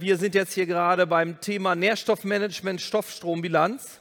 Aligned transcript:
Wir 0.00 0.16
sind 0.16 0.36
jetzt 0.36 0.52
hier 0.52 0.66
gerade 0.66 1.08
beim 1.08 1.40
Thema 1.40 1.74
Nährstoffmanagement, 1.74 2.80
Stoffstrombilanz. 2.80 3.98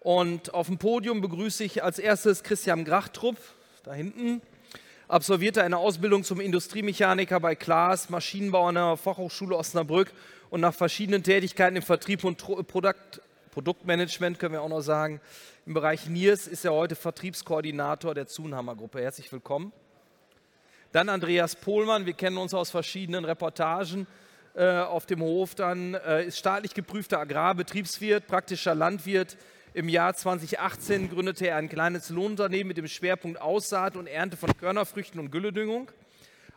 Und 0.00 0.52
auf 0.54 0.66
dem 0.66 0.78
Podium 0.78 1.20
begrüße 1.20 1.62
ich 1.62 1.84
als 1.84 2.00
erstes 2.00 2.42
Christian 2.42 2.84
Grachtrup, 2.84 3.36
da 3.84 3.94
hinten. 3.94 4.42
Absolvierte 5.06 5.62
eine 5.62 5.76
Ausbildung 5.76 6.24
zum 6.24 6.40
Industriemechaniker 6.40 7.38
bei 7.38 7.54
Klaas, 7.54 8.10
Maschinenbau 8.10 8.66
an 8.66 8.74
der 8.74 8.96
Fachhochschule 8.96 9.56
Osnabrück 9.56 10.12
und 10.50 10.60
nach 10.60 10.74
verschiedenen 10.74 11.22
Tätigkeiten 11.22 11.76
im 11.76 11.82
Vertrieb 11.82 12.24
und 12.24 12.38
Produkt, 12.66 13.20
Produktmanagement, 13.52 14.40
können 14.40 14.54
wir 14.54 14.62
auch 14.62 14.68
noch 14.68 14.80
sagen, 14.80 15.20
im 15.64 15.74
Bereich 15.74 16.08
NIRS 16.08 16.48
ist 16.48 16.64
er 16.64 16.72
heute 16.72 16.96
Vertriebskoordinator 16.96 18.14
der 18.14 18.26
Zunhammer 18.26 18.74
Gruppe. 18.74 19.00
Herzlich 19.00 19.30
willkommen. 19.30 19.72
Dann 20.90 21.08
Andreas 21.08 21.54
Pohlmann, 21.54 22.04
wir 22.04 22.14
kennen 22.14 22.36
uns 22.36 22.52
aus 22.52 22.72
verschiedenen 22.72 23.24
Reportagen 23.24 24.08
äh, 24.54 24.80
auf 24.80 25.06
dem 25.06 25.20
Hof 25.22 25.54
dann, 25.54 25.94
äh, 25.94 26.26
ist 26.26 26.38
staatlich 26.38 26.74
geprüfter 26.74 27.18
Agrarbetriebswirt, 27.18 28.26
praktischer 28.26 28.74
Landwirt. 28.74 29.36
Im 29.74 29.88
Jahr 29.88 30.14
2018 30.14 31.08
gründete 31.08 31.46
er 31.46 31.56
ein 31.56 31.70
kleines 31.70 32.10
Lohnunternehmen 32.10 32.68
mit 32.68 32.76
dem 32.76 32.88
Schwerpunkt 32.88 33.40
Aussaat 33.40 33.96
und 33.96 34.06
Ernte 34.06 34.36
von 34.36 34.54
Körnerfrüchten 34.54 35.18
und 35.18 35.30
Gülledüngung. 35.30 35.90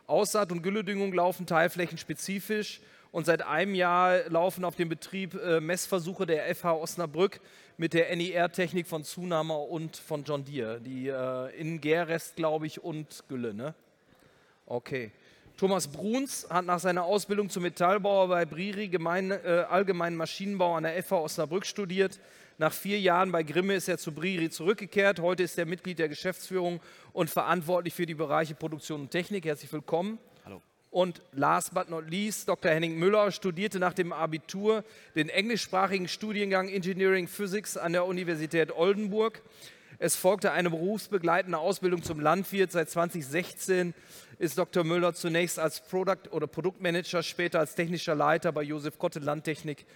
Aussaat 0.06 0.52
und 0.52 0.62
Gülledüngung 0.62 1.12
laufen 1.14 1.46
teilflächenspezifisch 1.46 2.80
und 3.12 3.24
seit 3.24 3.40
einem 3.40 3.74
Jahr 3.74 4.28
laufen 4.28 4.64
auf 4.66 4.76
dem 4.76 4.90
Betrieb 4.90 5.34
äh, 5.34 5.60
Messversuche 5.60 6.26
der 6.26 6.54
FH 6.54 6.74
Osnabrück 6.74 7.40
mit 7.78 7.94
der 7.94 8.14
NIR-Technik 8.14 8.86
von 8.86 9.04
Zunahme 9.04 9.54
und 9.54 9.96
von 9.96 10.24
John 10.24 10.44
Deere. 10.44 10.80
Die 10.82 11.08
äh, 11.08 11.58
in 11.58 11.80
Gärrest, 11.80 12.36
glaube 12.36 12.66
ich, 12.66 12.84
und 12.84 13.24
Gülle, 13.28 13.54
ne? 13.54 13.74
Okay. 14.66 15.10
Thomas 15.56 15.88
Bruns 15.88 16.46
hat 16.50 16.66
nach 16.66 16.78
seiner 16.78 17.04
Ausbildung 17.04 17.48
zum 17.48 17.62
Metallbauer 17.62 18.28
bei 18.28 18.44
Briri 18.44 18.88
Gemein, 18.88 19.30
äh, 19.30 19.64
Allgemeinen 19.70 20.14
Maschinenbau 20.14 20.74
an 20.74 20.82
der 20.82 21.02
FH 21.02 21.16
Osnabrück 21.16 21.64
studiert. 21.64 22.20
Nach 22.58 22.74
vier 22.74 23.00
Jahren 23.00 23.32
bei 23.32 23.42
Grimme 23.42 23.74
ist 23.74 23.88
er 23.88 23.96
zu 23.96 24.12
Briri 24.12 24.50
zurückgekehrt. 24.50 25.18
Heute 25.18 25.44
ist 25.44 25.58
er 25.58 25.64
Mitglied 25.64 25.98
der 25.98 26.10
Geschäftsführung 26.10 26.80
und 27.14 27.30
verantwortlich 27.30 27.94
für 27.94 28.04
die 28.04 28.14
Bereiche 28.14 28.54
Produktion 28.54 29.00
und 29.00 29.10
Technik. 29.10 29.46
Herzlich 29.46 29.72
willkommen. 29.72 30.18
Hallo. 30.44 30.60
Und 30.90 31.22
last 31.32 31.72
but 31.72 31.88
not 31.88 32.10
least, 32.10 32.50
Dr. 32.50 32.70
Henning 32.70 32.98
Müller 32.98 33.32
studierte 33.32 33.78
nach 33.78 33.94
dem 33.94 34.12
Abitur 34.12 34.84
den 35.14 35.30
englischsprachigen 35.30 36.06
Studiengang 36.06 36.68
Engineering 36.68 37.28
Physics 37.28 37.78
an 37.78 37.94
der 37.94 38.04
Universität 38.04 38.76
Oldenburg. 38.76 39.40
Es 39.98 40.14
folgte 40.14 40.52
eine 40.52 40.68
berufsbegleitende 40.68 41.56
Ausbildung 41.56 42.02
zum 42.02 42.20
Landwirt. 42.20 42.70
Seit 42.70 42.90
2016 42.90 43.94
ist 44.38 44.58
Dr. 44.58 44.84
Müller 44.84 45.14
zunächst 45.14 45.58
als 45.58 45.80
Product- 45.80 46.30
oder 46.32 46.46
Produktmanager, 46.46 47.22
später 47.22 47.60
als 47.60 47.74
technischer 47.74 48.14
Leiter 48.14 48.52
bei 48.52 48.62
Josef 48.62 48.98
Kotte 48.98 49.20
Landtechnik 49.20 49.86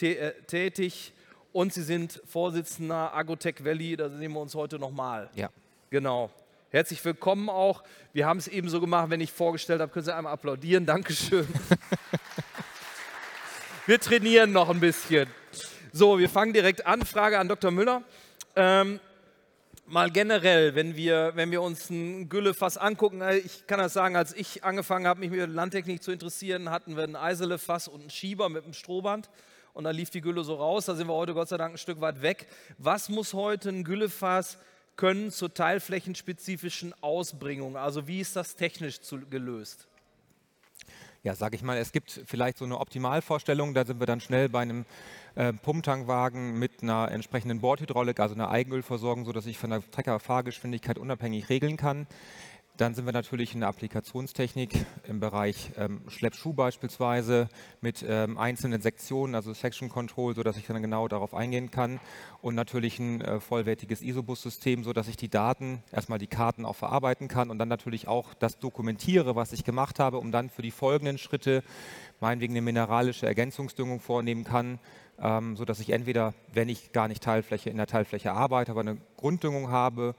äh, 0.00 0.32
tätig. 0.46 1.12
Und 1.52 1.74
Sie 1.74 1.82
sind 1.82 2.22
Vorsitzender 2.26 3.14
Agrotech 3.14 3.62
Valley, 3.62 3.96
da 3.96 4.08
sehen 4.08 4.32
wir 4.32 4.40
uns 4.40 4.54
heute 4.54 4.78
nochmal. 4.78 5.28
Ja. 5.34 5.50
Genau. 5.90 6.30
Herzlich 6.70 7.04
willkommen 7.04 7.50
auch. 7.50 7.82
Wir 8.14 8.26
haben 8.26 8.38
es 8.38 8.48
eben 8.48 8.68
so 8.68 8.80
gemacht, 8.80 9.10
wenn 9.10 9.20
ich 9.20 9.32
vorgestellt 9.32 9.82
habe, 9.82 9.92
können 9.92 10.04
Sie 10.04 10.14
einmal 10.14 10.32
applaudieren. 10.32 10.86
Dankeschön. 10.86 11.46
wir 13.86 14.00
trainieren 14.00 14.52
noch 14.52 14.70
ein 14.70 14.80
bisschen. 14.80 15.28
So, 15.92 16.18
wir 16.18 16.30
fangen 16.30 16.54
direkt 16.54 16.86
an. 16.86 17.04
Frage 17.04 17.38
an 17.38 17.48
Dr. 17.48 17.72
Müller. 17.72 18.02
Ähm, 18.54 19.00
mal 19.90 20.10
generell, 20.10 20.74
wenn 20.74 20.94
wir, 20.94 21.32
wenn 21.34 21.50
wir 21.50 21.62
uns 21.62 21.90
ein 21.90 22.28
Güllefass 22.28 22.78
angucken, 22.78 23.20
äh, 23.20 23.38
ich 23.38 23.66
kann 23.66 23.80
das 23.80 23.92
sagen, 23.92 24.16
als 24.16 24.32
ich 24.32 24.62
angefangen 24.64 25.06
habe, 25.06 25.20
mich 25.20 25.30
mit 25.30 25.50
Landtechnik 25.50 26.02
zu 26.02 26.12
interessieren, 26.12 26.70
hatten 26.70 26.96
wir 26.96 27.02
ein 27.02 27.16
Eisele-Fass 27.16 27.88
und 27.88 28.00
einen 28.00 28.10
Schieber 28.10 28.48
mit 28.48 28.64
einem 28.64 28.72
Strohband 28.72 29.28
und 29.74 29.84
dann 29.84 29.96
lief 29.96 30.10
die 30.10 30.20
Gülle 30.20 30.44
so 30.44 30.54
raus. 30.54 30.86
Da 30.86 30.94
sind 30.94 31.08
wir 31.08 31.14
heute 31.14 31.34
Gott 31.34 31.48
sei 31.48 31.56
Dank 31.56 31.74
ein 31.74 31.78
Stück 31.78 32.00
weit 32.00 32.22
weg. 32.22 32.46
Was 32.78 33.08
muss 33.08 33.34
heute 33.34 33.68
ein 33.70 33.82
Güllefass 33.82 34.58
können 34.96 35.32
zur 35.32 35.52
teilflächenspezifischen 35.52 36.94
Ausbringung? 37.02 37.76
Also 37.76 38.06
wie 38.06 38.20
ist 38.20 38.36
das 38.36 38.54
technisch 38.54 39.00
zu, 39.00 39.18
gelöst? 39.18 39.88
Ja, 41.22 41.34
sage 41.34 41.54
ich 41.54 41.62
mal, 41.62 41.76
es 41.76 41.92
gibt 41.92 42.22
vielleicht 42.24 42.56
so 42.56 42.64
eine 42.64 42.80
Optimalvorstellung, 42.80 43.74
da 43.74 43.84
sind 43.84 44.00
wir 44.00 44.06
dann 44.06 44.22
schnell 44.22 44.48
bei 44.48 44.60
einem 44.60 44.86
äh, 45.34 45.52
Pumptankwagen 45.52 46.58
mit 46.58 46.82
einer 46.82 47.10
entsprechenden 47.10 47.60
Bordhydraulik, 47.60 48.18
also 48.20 48.34
einer 48.34 48.50
Eigenölversorgung, 48.50 49.26
sodass 49.26 49.44
ich 49.44 49.58
von 49.58 49.68
der 49.68 49.82
Treckerfahrgeschwindigkeit 49.90 50.96
unabhängig 50.96 51.50
regeln 51.50 51.76
kann. 51.76 52.06
Dann 52.80 52.94
sind 52.94 53.04
wir 53.04 53.12
natürlich 53.12 53.52
in 53.52 53.60
der 53.60 53.68
Applikationstechnik 53.68 54.70
im 55.06 55.20
Bereich 55.20 55.70
ähm, 55.76 56.00
Schleppschuh 56.08 56.54
beispielsweise 56.54 57.50
mit 57.82 58.02
ähm, 58.08 58.38
einzelnen 58.38 58.80
Sektionen, 58.80 59.34
also 59.34 59.52
Section 59.52 59.90
Control, 59.90 60.34
sodass 60.34 60.56
ich 60.56 60.66
dann 60.66 60.80
genau 60.80 61.06
darauf 61.06 61.34
eingehen 61.34 61.70
kann. 61.70 62.00
Und 62.40 62.54
natürlich 62.54 62.98
ein 62.98 63.20
äh, 63.20 63.38
vollwertiges 63.38 64.00
Isobus-System, 64.00 64.82
sodass 64.82 65.08
ich 65.08 65.18
die 65.18 65.28
Daten, 65.28 65.82
erstmal 65.92 66.18
die 66.18 66.26
Karten 66.26 66.64
auch 66.64 66.74
verarbeiten 66.74 67.28
kann 67.28 67.50
und 67.50 67.58
dann 67.58 67.68
natürlich 67.68 68.08
auch 68.08 68.32
das 68.32 68.58
dokumentiere, 68.58 69.36
was 69.36 69.52
ich 69.52 69.62
gemacht 69.62 69.98
habe, 69.98 70.16
um 70.16 70.32
dann 70.32 70.48
für 70.48 70.62
die 70.62 70.70
folgenden 70.70 71.18
Schritte 71.18 71.62
meinetwegen 72.18 72.54
eine 72.54 72.62
mineralische 72.62 73.26
Ergänzungsdüngung 73.26 74.00
vornehmen 74.00 74.44
kann, 74.44 74.78
ähm, 75.20 75.54
sodass 75.54 75.80
ich 75.80 75.90
entweder, 75.90 76.32
wenn 76.54 76.70
ich 76.70 76.92
gar 76.92 77.08
nicht 77.08 77.22
Teilfläche 77.22 77.68
in 77.68 77.76
der 77.76 77.88
Teilfläche 77.88 78.32
arbeite, 78.32 78.70
aber 78.70 78.80
eine 78.80 78.96
Grunddüngung 79.18 79.70
habe 79.70 80.14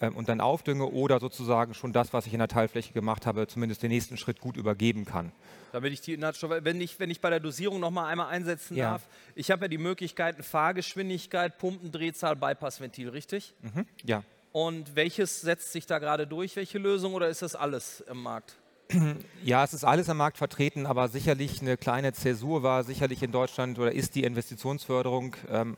und 0.00 0.28
dann 0.28 0.40
aufdünge 0.40 0.86
oder 0.86 1.20
sozusagen 1.20 1.74
schon 1.74 1.92
das, 1.92 2.12
was 2.12 2.26
ich 2.26 2.32
in 2.32 2.40
der 2.40 2.48
Teilfläche 2.48 2.92
gemacht 2.92 3.26
habe, 3.26 3.46
zumindest 3.46 3.82
den 3.82 3.90
nächsten 3.90 4.16
Schritt 4.16 4.40
gut 4.40 4.56
übergeben 4.56 5.04
kann. 5.04 5.32
Damit 5.72 5.92
ich 5.92 6.00
die 6.00 6.14
Inhaltsstoffe, 6.14 6.52
wenn 6.62 6.80
ich, 6.80 6.98
wenn 6.98 7.10
ich 7.10 7.20
bei 7.20 7.30
der 7.30 7.40
Dosierung 7.40 7.80
noch 7.80 7.90
mal 7.90 8.06
einmal 8.06 8.28
einsetzen 8.28 8.76
ja. 8.76 8.92
darf, 8.92 9.02
ich 9.34 9.50
habe 9.50 9.64
ja 9.64 9.68
die 9.68 9.78
Möglichkeiten 9.78 10.42
Fahrgeschwindigkeit, 10.42 11.58
Pumpendrehzahl, 11.58 12.36
Bypassventil, 12.36 13.08
richtig? 13.08 13.54
Mhm. 13.62 13.86
Ja. 14.04 14.22
Und 14.52 14.94
welches 14.94 15.40
setzt 15.40 15.72
sich 15.72 15.86
da 15.86 15.98
gerade 15.98 16.26
durch? 16.26 16.54
Welche 16.54 16.78
Lösung 16.78 17.14
oder 17.14 17.28
ist 17.28 17.42
das 17.42 17.56
alles 17.56 18.04
im 18.08 18.22
Markt? 18.22 18.56
Ja, 19.42 19.64
es 19.64 19.74
ist 19.74 19.84
alles 19.84 20.08
am 20.08 20.16
Markt 20.16 20.38
vertreten, 20.38 20.86
aber 20.86 21.08
sicherlich 21.08 21.60
eine 21.60 21.76
kleine 21.76 22.12
Zäsur 22.12 22.62
war 22.62 22.82
sicherlich 22.84 23.22
in 23.22 23.30
Deutschland 23.30 23.78
oder 23.78 23.92
ist 23.92 24.14
die 24.14 24.24
Investitionsförderung, 24.24 25.36
ähm, 25.50 25.76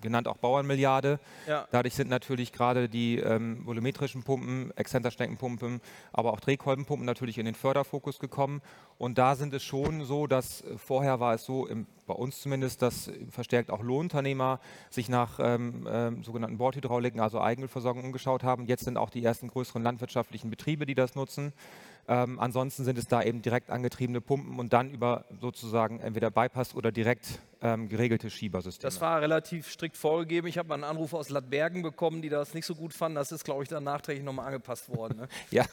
genannt 0.00 0.28
auch 0.28 0.36
Bauernmilliarde. 0.38 1.18
Ja. 1.46 1.66
Dadurch 1.70 1.94
sind 1.94 2.08
natürlich 2.10 2.52
gerade 2.52 2.88
die 2.88 3.18
ähm, 3.18 3.66
volumetrischen 3.66 4.22
Pumpen, 4.22 4.76
Exzentersteckenpumpen, 4.76 5.80
aber 6.12 6.32
auch 6.32 6.40
Drehkolbenpumpen 6.40 7.04
natürlich 7.04 7.38
in 7.38 7.46
den 7.46 7.54
Förderfokus 7.54 8.18
gekommen. 8.18 8.62
Und 8.98 9.18
da 9.18 9.36
sind 9.36 9.54
es 9.54 9.62
schon 9.62 10.04
so, 10.04 10.26
dass 10.26 10.62
äh, 10.62 10.78
vorher 10.78 11.20
war 11.20 11.34
es 11.34 11.44
so, 11.44 11.66
im, 11.66 11.86
bei 12.06 12.14
uns 12.14 12.40
zumindest, 12.40 12.82
dass 12.82 13.10
verstärkt 13.30 13.70
auch 13.70 13.82
Lohnunternehmer 13.82 14.60
sich 14.90 15.08
nach 15.08 15.38
ähm, 15.40 15.86
ähm, 15.90 16.24
sogenannten 16.24 16.58
Bordhydrauliken, 16.58 17.20
also 17.20 17.40
Eigenölversorgung 17.40 18.04
umgeschaut 18.04 18.42
haben. 18.42 18.66
Jetzt 18.66 18.84
sind 18.84 18.96
auch 18.96 19.10
die 19.10 19.24
ersten 19.24 19.48
größeren 19.48 19.82
landwirtschaftlichen 19.82 20.50
Betriebe, 20.50 20.86
die 20.86 20.94
das 20.94 21.14
nutzen. 21.14 21.52
Ähm, 22.10 22.40
ansonsten 22.40 22.84
sind 22.84 22.96
es 22.96 23.06
da 23.06 23.22
eben 23.22 23.42
direkt 23.42 23.68
angetriebene 23.68 24.22
Pumpen 24.22 24.58
und 24.58 24.72
dann 24.72 24.90
über 24.90 25.26
sozusagen 25.42 26.00
entweder 26.00 26.30
Bypass 26.30 26.74
oder 26.74 26.90
direkt 26.90 27.38
ähm, 27.60 27.90
geregelte 27.90 28.30
Schiebersysteme. 28.30 28.90
Das 28.90 29.00
war 29.02 29.20
relativ 29.20 29.70
strikt 29.70 29.94
vorgegeben. 29.94 30.46
Ich 30.46 30.56
habe 30.56 30.68
mal 30.68 30.76
einen 30.76 30.84
Anruf 30.84 31.12
aus 31.12 31.28
Ladbergen 31.28 31.82
bekommen, 31.82 32.22
die 32.22 32.30
das 32.30 32.54
nicht 32.54 32.64
so 32.64 32.74
gut 32.74 32.94
fanden. 32.94 33.16
Das 33.16 33.30
ist, 33.30 33.44
glaube 33.44 33.62
ich, 33.62 33.68
dann 33.68 33.84
nachträglich 33.84 34.24
nochmal 34.24 34.46
angepasst 34.46 34.88
worden. 34.88 35.18
Ne? 35.18 35.28
ja. 35.50 35.66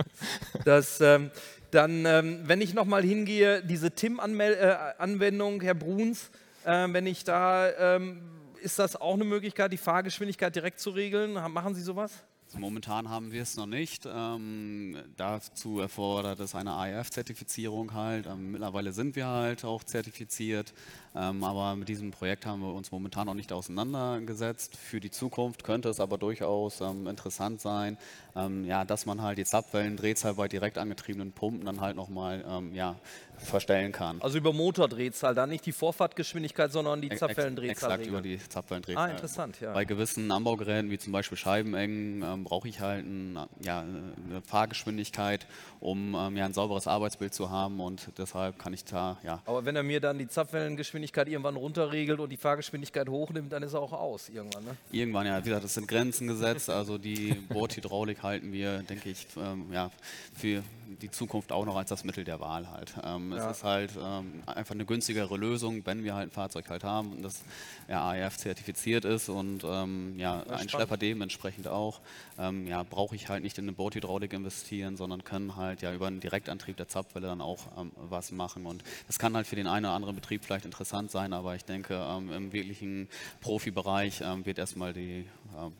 das, 0.66 1.00
ähm, 1.00 1.30
dann, 1.70 2.04
ähm, 2.04 2.40
wenn 2.44 2.60
ich 2.60 2.74
nochmal 2.74 3.02
hingehe, 3.02 3.62
diese 3.62 3.90
TIM-Anwendung, 3.90 5.62
äh, 5.62 5.64
Herr 5.64 5.74
Bruns, 5.74 6.30
äh, 6.66 6.88
wenn 6.90 7.06
ich 7.06 7.24
da, 7.24 7.70
ähm, 7.96 8.20
ist 8.60 8.78
das 8.78 8.96
auch 8.96 9.14
eine 9.14 9.24
Möglichkeit, 9.24 9.72
die 9.72 9.78
Fahrgeschwindigkeit 9.78 10.54
direkt 10.54 10.78
zu 10.78 10.90
regeln? 10.90 11.32
Machen 11.32 11.74
Sie 11.74 11.80
sowas? 11.80 12.12
Momentan 12.58 13.08
haben 13.08 13.32
wir 13.32 13.42
es 13.42 13.56
noch 13.56 13.66
nicht. 13.66 14.06
Ähm, 14.06 14.96
dazu 15.16 15.80
erfordert 15.80 16.40
es 16.40 16.54
eine 16.54 16.72
AEF-Zertifizierung 16.72 17.94
halt. 17.94 18.26
Ähm, 18.26 18.52
mittlerweile 18.52 18.92
sind 18.92 19.16
wir 19.16 19.28
halt 19.28 19.64
auch 19.64 19.84
zertifiziert, 19.84 20.72
ähm, 21.14 21.44
aber 21.44 21.76
mit 21.76 21.88
diesem 21.88 22.10
Projekt 22.10 22.46
haben 22.46 22.60
wir 22.60 22.74
uns 22.74 22.90
momentan 22.90 23.26
noch 23.26 23.34
nicht 23.34 23.52
auseinandergesetzt. 23.52 24.76
Für 24.76 25.00
die 25.00 25.10
Zukunft 25.10 25.64
könnte 25.64 25.88
es 25.88 26.00
aber 26.00 26.18
durchaus 26.18 26.80
ähm, 26.80 27.06
interessant 27.06 27.60
sein, 27.60 27.98
ähm, 28.34 28.64
ja, 28.64 28.84
dass 28.84 29.06
man 29.06 29.22
halt 29.22 29.38
die 29.38 29.44
Zapfwellen-Drehzahl 29.44 30.34
bei 30.34 30.48
direkt 30.48 30.78
angetriebenen 30.78 31.32
Pumpen 31.32 31.64
dann 31.64 31.80
halt 31.80 31.96
nochmal 31.96 32.44
ähm, 32.48 32.74
ja, 32.74 32.96
verstellen 33.36 33.92
kann. 33.92 34.20
Also 34.20 34.38
über 34.38 34.52
Motordrehzahl, 34.52 35.34
dann 35.34 35.50
nicht 35.50 35.66
die 35.66 35.72
Vorfahrtgeschwindigkeit, 35.72 36.72
sondern 36.72 37.00
die 37.00 37.10
Zapfwellendrehzahl. 37.10 37.92
Exakt 37.92 38.06
über 38.06 38.20
die 38.20 38.38
Zapfwellendrehzahl. 38.38 39.08
Ah, 39.08 39.12
interessant, 39.12 39.60
ja. 39.60 39.72
Bei 39.72 39.84
gewissen 39.84 40.30
Anbaugeräten, 40.30 40.90
wie 40.90 40.98
zum 40.98 41.12
Beispiel 41.12 41.38
Scheibenengen, 41.38 42.22
ähm, 42.40 42.44
brauche 42.44 42.68
ich 42.68 42.80
halt 42.80 43.06
ein, 43.06 43.38
ja, 43.64 43.80
eine 43.80 44.42
Fahrgeschwindigkeit, 44.42 45.46
um 45.80 46.14
ähm, 46.14 46.36
ja, 46.36 46.44
ein 46.44 46.52
sauberes 46.52 46.86
Arbeitsbild 46.86 47.34
zu 47.34 47.50
haben 47.50 47.80
und 47.80 48.10
deshalb 48.18 48.58
kann 48.58 48.72
ich 48.72 48.84
da, 48.84 49.18
ja. 49.22 49.42
Aber 49.46 49.64
wenn 49.64 49.76
er 49.76 49.82
mir 49.82 50.00
dann 50.00 50.18
die 50.18 50.28
Zapfwellengeschwindigkeit 50.28 51.28
irgendwann 51.28 51.56
runterregelt 51.56 52.20
und 52.20 52.30
die 52.30 52.36
Fahrgeschwindigkeit 52.36 53.08
hochnimmt, 53.08 53.52
dann 53.52 53.62
ist 53.62 53.74
er 53.74 53.80
auch 53.80 53.92
aus 53.92 54.28
irgendwann, 54.28 54.64
ne? 54.64 54.76
Irgendwann, 54.90 55.26
ja. 55.26 55.38
Wie 55.38 55.48
gesagt, 55.48 55.64
das 55.64 55.74
sind 55.74 55.88
Grenzen 55.88 56.26
gesetzt, 56.26 56.70
also 56.70 56.98
die 56.98 57.34
Bordhydraulik 57.48 58.22
halten 58.22 58.52
wir, 58.52 58.78
denke 58.82 59.10
ich, 59.10 59.26
ähm, 59.36 59.66
ja, 59.72 59.90
für 60.34 60.62
die 60.98 61.10
Zukunft 61.10 61.52
auch 61.52 61.64
noch 61.64 61.76
als 61.76 61.88
das 61.88 62.04
Mittel 62.04 62.24
der 62.24 62.40
Wahl 62.40 62.70
halt. 62.70 62.94
Ähm, 63.02 63.32
ja. 63.32 63.50
Es 63.50 63.58
ist 63.58 63.64
halt 63.64 63.92
ähm, 64.02 64.42
einfach 64.46 64.74
eine 64.74 64.84
günstigere 64.84 65.36
Lösung, 65.36 65.84
wenn 65.86 66.04
wir 66.04 66.14
halt 66.14 66.28
ein 66.28 66.30
Fahrzeug 66.30 66.68
halt 66.68 66.84
haben 66.84 67.12
und 67.12 67.22
das 67.22 67.42
ja, 67.88 68.08
AEF 68.08 68.36
zertifiziert 68.36 69.04
ist 69.04 69.28
und 69.28 69.64
ähm, 69.64 70.18
ja, 70.18 70.42
ein 70.48 70.68
Schlepper 70.68 70.96
dementsprechend 70.96 71.68
auch. 71.68 72.00
Ähm, 72.38 72.66
ja, 72.66 72.82
brauche 72.82 73.14
ich 73.14 73.28
halt 73.28 73.42
nicht 73.42 73.58
in 73.58 73.64
eine 73.64 73.72
Boothydraulik 73.72 74.32
investieren, 74.32 74.96
sondern 74.96 75.24
können 75.24 75.56
halt 75.56 75.82
ja 75.82 75.92
über 75.92 76.06
einen 76.06 76.20
Direktantrieb 76.20 76.76
der 76.76 76.88
Zapfwelle 76.88 77.28
dann 77.28 77.40
auch 77.40 77.66
ähm, 77.78 77.92
was 77.96 78.32
machen. 78.32 78.66
Und 78.66 78.82
das 79.06 79.18
kann 79.18 79.34
halt 79.36 79.46
für 79.46 79.56
den 79.56 79.66
einen 79.66 79.86
oder 79.86 79.94
anderen 79.94 80.14
Betrieb 80.14 80.44
vielleicht 80.44 80.64
interessant 80.64 81.10
sein, 81.10 81.32
aber 81.32 81.54
ich 81.54 81.64
denke, 81.64 81.94
ähm, 81.94 82.32
im 82.32 82.52
wirklichen 82.52 83.08
Profibereich 83.40 84.20
wird 84.44 84.58
erstmal 84.58 84.92
die 84.92 85.26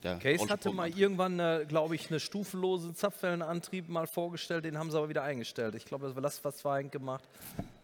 der 0.03 0.19
Case 0.19 0.49
hatte 0.49 0.73
mal 0.73 0.89
irgendwann, 0.89 1.67
glaube 1.69 1.95
ich, 1.95 2.11
eine 2.11 2.21
stufenlose 2.21 2.95
Zapfwellenantrieb 2.95 3.89
mal 3.89 4.07
vorgestellt, 4.07 4.65
den 4.65 4.79
haben 4.79 4.91
sie 4.91 5.00
aber 5.01 5.09
wieder 5.09 5.23
eingestellt. 5.23 5.75
Ich 5.75 5.85
glaube, 5.85 6.13
das 6.21 6.65
war 6.65 6.77
eigentlich 6.77 6.93
gemacht. 6.93 7.29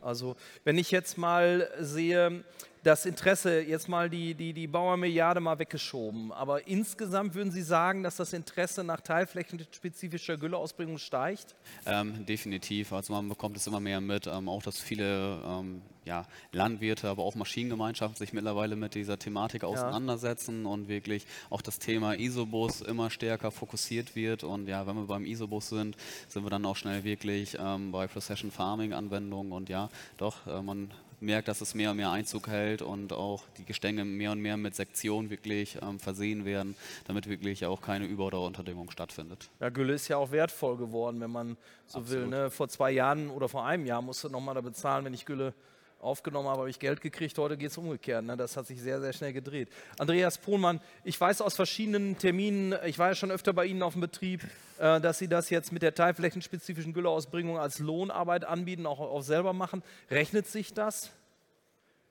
Also, 0.00 0.36
wenn 0.64 0.78
ich 0.78 0.90
jetzt 0.90 1.18
mal 1.18 1.68
sehe, 1.80 2.44
das 2.86 3.04
Interesse, 3.04 3.62
jetzt 3.62 3.88
mal 3.88 4.08
die, 4.08 4.34
die, 4.34 4.52
die 4.52 4.68
Bauernmilliarde 4.68 5.40
mal 5.40 5.58
weggeschoben, 5.58 6.30
aber 6.30 6.68
insgesamt 6.68 7.34
würden 7.34 7.50
Sie 7.50 7.62
sagen, 7.62 8.04
dass 8.04 8.14
das 8.14 8.32
Interesse 8.32 8.84
nach 8.84 9.00
teilflächenspezifischer 9.00 10.36
Gülleausbringung 10.36 10.98
steigt? 10.98 11.56
Ähm, 11.84 12.24
definitiv. 12.26 12.92
Also 12.92 13.12
man 13.12 13.28
bekommt 13.28 13.56
es 13.56 13.66
immer 13.66 13.80
mehr 13.80 14.00
mit, 14.00 14.28
ähm, 14.28 14.48
auch 14.48 14.62
dass 14.62 14.78
viele 14.78 15.42
ähm, 15.44 15.82
ja, 16.04 16.26
Landwirte, 16.52 17.08
aber 17.08 17.24
auch 17.24 17.34
Maschinengemeinschaften 17.34 18.16
sich 18.16 18.32
mittlerweile 18.32 18.76
mit 18.76 18.94
dieser 18.94 19.18
Thematik 19.18 19.64
auseinandersetzen 19.64 20.62
ja. 20.62 20.70
und 20.70 20.86
wirklich 20.86 21.26
auch 21.50 21.62
das 21.62 21.80
Thema 21.80 22.14
Isobus 22.14 22.82
immer 22.82 23.10
stärker 23.10 23.50
fokussiert 23.50 24.14
wird. 24.14 24.44
Und 24.44 24.68
ja, 24.68 24.86
wenn 24.86 24.94
wir 24.94 25.06
beim 25.06 25.26
Isobus 25.26 25.70
sind, 25.70 25.96
sind 26.28 26.44
wir 26.44 26.50
dann 26.50 26.64
auch 26.64 26.76
schnell 26.76 27.02
wirklich 27.02 27.56
ähm, 27.58 27.90
bei 27.90 28.06
Procession 28.06 28.52
Farming 28.52 28.92
Anwendungen 28.92 29.50
und 29.50 29.68
ja, 29.68 29.88
doch, 30.18 30.46
äh, 30.46 30.62
man 30.62 30.92
merkt, 31.20 31.48
dass 31.48 31.60
es 31.60 31.74
mehr 31.74 31.90
und 31.90 31.96
mehr 31.96 32.10
Einzug 32.10 32.48
hält 32.48 32.82
und 32.82 33.12
auch 33.12 33.44
die 33.58 33.64
Gestänge 33.64 34.04
mehr 34.04 34.32
und 34.32 34.40
mehr 34.40 34.56
mit 34.56 34.74
Sektionen 34.74 35.30
wirklich 35.30 35.78
ähm, 35.82 35.98
versehen 35.98 36.44
werden, 36.44 36.76
damit 37.06 37.28
wirklich 37.28 37.64
auch 37.66 37.80
keine 37.80 38.06
Über- 38.06 38.26
oder 38.26 38.40
Unterdüngung 38.40 38.90
stattfindet. 38.90 39.50
Ja, 39.60 39.70
Gülle 39.70 39.94
ist 39.94 40.08
ja 40.08 40.16
auch 40.16 40.30
wertvoll 40.30 40.76
geworden, 40.76 41.20
wenn 41.20 41.30
man 41.30 41.56
so 41.86 41.98
Absolut. 41.98 42.22
will. 42.22 42.28
Ne? 42.30 42.50
Vor 42.50 42.68
zwei 42.68 42.90
Jahren 42.90 43.30
oder 43.30 43.48
vor 43.48 43.64
einem 43.66 43.86
Jahr 43.86 44.02
musste 44.02 44.30
nochmal 44.30 44.54
da 44.54 44.60
bezahlen, 44.60 45.04
wenn 45.04 45.14
ich 45.14 45.24
Gülle 45.24 45.54
aufgenommen 46.00 46.48
habe, 46.48 46.60
habe 46.60 46.70
ich 46.70 46.78
Geld 46.78 47.00
gekriegt. 47.00 47.37
Heute 47.38 47.56
geht 47.56 47.70
es 47.70 47.78
umgekehrt. 47.78 48.25
Ne? 48.25 48.37
Das 48.37 48.56
hat 48.56 48.66
sich 48.66 48.81
sehr, 48.81 49.00
sehr 49.00 49.12
schnell 49.12 49.32
gedreht. 49.32 49.69
Andreas 49.98 50.38
Pohlmann, 50.38 50.81
ich 51.04 51.20
weiß 51.20 51.40
aus 51.40 51.56
verschiedenen 51.56 52.19
Terminen, 52.19 52.75
ich 52.84 52.98
war 52.98 53.08
ja 53.08 53.14
schon 53.14 53.31
öfter 53.31 53.52
bei 53.52 53.66
Ihnen 53.66 53.82
auf 53.82 53.94
dem 53.94 54.02
Betrieb, 54.02 54.43
äh, 54.78 55.00
dass 55.00 55.19
Sie 55.19 55.28
das 55.28 55.50
jetzt 55.50 55.72
mit 55.72 55.82
der 55.82 55.94
teilflächenspezifischen 55.94 56.93
Gülleausbringung 56.93 57.58
als 57.58 57.78
Lohnarbeit 57.78 58.44
anbieten, 58.44 58.87
auch, 58.87 59.00
auch 59.00 59.22
selber 59.22 59.52
machen. 59.52 59.82
Rechnet 60.10 60.46
sich 60.46 60.75
das? 60.75 61.12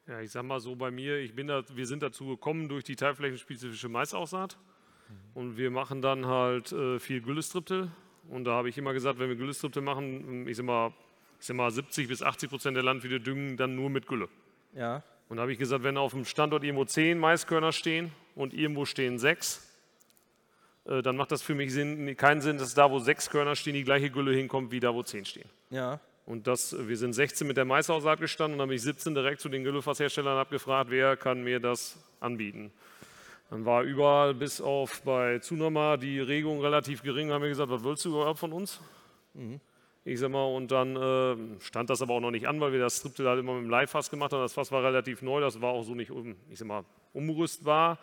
Ja, 0.08 0.20
ich 0.22 0.32
sage 0.32 0.46
mal 0.46 0.60
so 0.60 0.76
bei 0.76 0.92
mir, 0.92 1.18
ich 1.18 1.34
bin 1.34 1.48
da, 1.48 1.64
wir 1.74 1.88
sind 1.88 2.04
dazu 2.04 2.28
gekommen 2.28 2.70
durch 2.70 2.84
die 2.84 2.96
teilflächenspezifische 2.96 3.90
Maisaussaat. 3.90 4.58
Und 5.34 5.58
wir 5.58 5.72
machen 5.72 6.02
dann 6.02 6.26
halt 6.26 6.72
äh, 6.72 7.00
viel 7.00 7.22
Güllestriptel. 7.22 7.92
Und 8.30 8.46
da 8.46 8.52
habe 8.52 8.70
ich 8.70 8.78
immer 8.78 8.94
gesagt, 8.94 9.20
wenn 9.20 9.30
wir 9.30 9.36
Güllestriptel 9.36 9.82
machen, 9.82 10.48
ich 10.48 10.58
sage 10.58 10.66
mal, 10.66 10.94
sag 11.46 11.56
mal 11.56 11.72
70 11.72 12.08
bis 12.08 12.22
80 12.22 12.50
Prozent 12.50 12.76
der 12.76 12.84
Landwirte 12.84 13.20
düngen 13.20 13.58
dann 13.58 13.76
nur 13.76 13.90
mit 13.90 14.08
Gülle. 14.08 14.30
Ja. 14.74 15.04
Und 15.30 15.38
da 15.38 15.42
habe 15.42 15.54
ich 15.54 15.60
gesagt, 15.60 15.84
wenn 15.84 15.98
auf 15.98 16.12
dem 16.12 16.26
Standort 16.26 16.64
irgendwo 16.64 16.86
zehn 16.86 17.18
Maiskörner 17.18 17.72
stehen 17.72 18.12
und 18.36 18.54
irgendwo 18.54 18.86
stehen 18.86 19.18
sechs, 19.18 19.68
äh, 20.86 21.02
dann 21.02 21.18
macht 21.18 21.32
das 21.32 21.42
für 21.42 21.56
mich 21.56 21.74
Sinn, 21.74 22.16
keinen 22.16 22.42
Sinn, 22.42 22.58
dass 22.58 22.74
da, 22.74 22.92
wo 22.92 23.00
sechs 23.00 23.30
Körner 23.30 23.56
stehen, 23.56 23.74
die 23.74 23.84
gleiche 23.84 24.10
Gülle 24.10 24.34
hinkommt, 24.34 24.72
wie 24.72 24.80
da, 24.80 24.94
wo 24.94 25.04
zehn 25.04 25.26
stehen. 25.26 25.50
Ja. 25.70 26.00
Und 26.26 26.48
das, 26.48 26.76
wir 26.88 26.98
sind 26.98 27.14
16 27.14 27.46
mit 27.46 27.58
der 27.58 27.66
Maisaussaat 27.66 28.20
gestanden 28.20 28.54
und 28.54 28.60
dann 28.60 28.68
habe 28.68 28.76
ich 28.76 28.82
17 28.82 29.14
direkt 29.14 29.42
zu 29.42 29.50
den 29.50 29.64
Güllefassherstellern 29.64 30.34
und 30.34 30.40
habe 30.40 30.50
gefragt, 30.50 30.90
wer 30.90 31.18
kann 31.18 31.44
mir 31.44 31.60
das 31.60 31.98
anbieten. 32.20 32.72
Dann 33.52 33.64
war 33.66 33.84
überall 33.84 34.34
bis 34.34 34.60
auf 34.60 35.02
bei 35.04 35.38
Zunoma 35.40 35.98
die 35.98 36.20
Regung 36.20 36.62
relativ 36.62 37.04
gering, 37.04 37.32
haben 37.32 37.44
wir 37.44 37.50
gesagt, 37.50 37.70
was 37.70 37.84
willst 37.84 38.06
du 38.06 38.10
überhaupt 38.10 38.40
von 38.40 38.54
uns? 38.54 38.80
Mhm. 39.36 39.60
Ich 40.08 40.20
sag 40.20 40.30
mal, 40.30 40.46
und 40.46 40.70
dann 40.72 40.96
äh, 40.96 41.36
stand 41.62 41.90
das 41.90 42.04
aber 42.04 42.14
auch 42.14 42.20
noch 42.20 42.30
nicht 42.30 42.48
an, 42.48 42.62
weil 42.62 42.72
wir 42.72 42.80
das 42.80 42.98
Striptil 42.98 43.28
halt 43.28 43.40
immer 43.40 43.56
mit 43.56 43.64
dem 43.64 43.72
Leihfass 43.72 44.12
gemacht 44.12 44.34
haben. 44.34 44.42
Das 44.42 44.54
Fass 44.54 44.72
war 44.72 44.84
relativ 44.84 45.24
neu, 45.24 45.42
das 45.42 45.60
war 45.62 45.72
auch 45.72 45.82
so 45.82 45.96
nicht, 45.96 46.12
ich 46.48 46.60
sag 46.60 46.68
mal, 46.68 46.86
umrüstbar. 47.14 47.98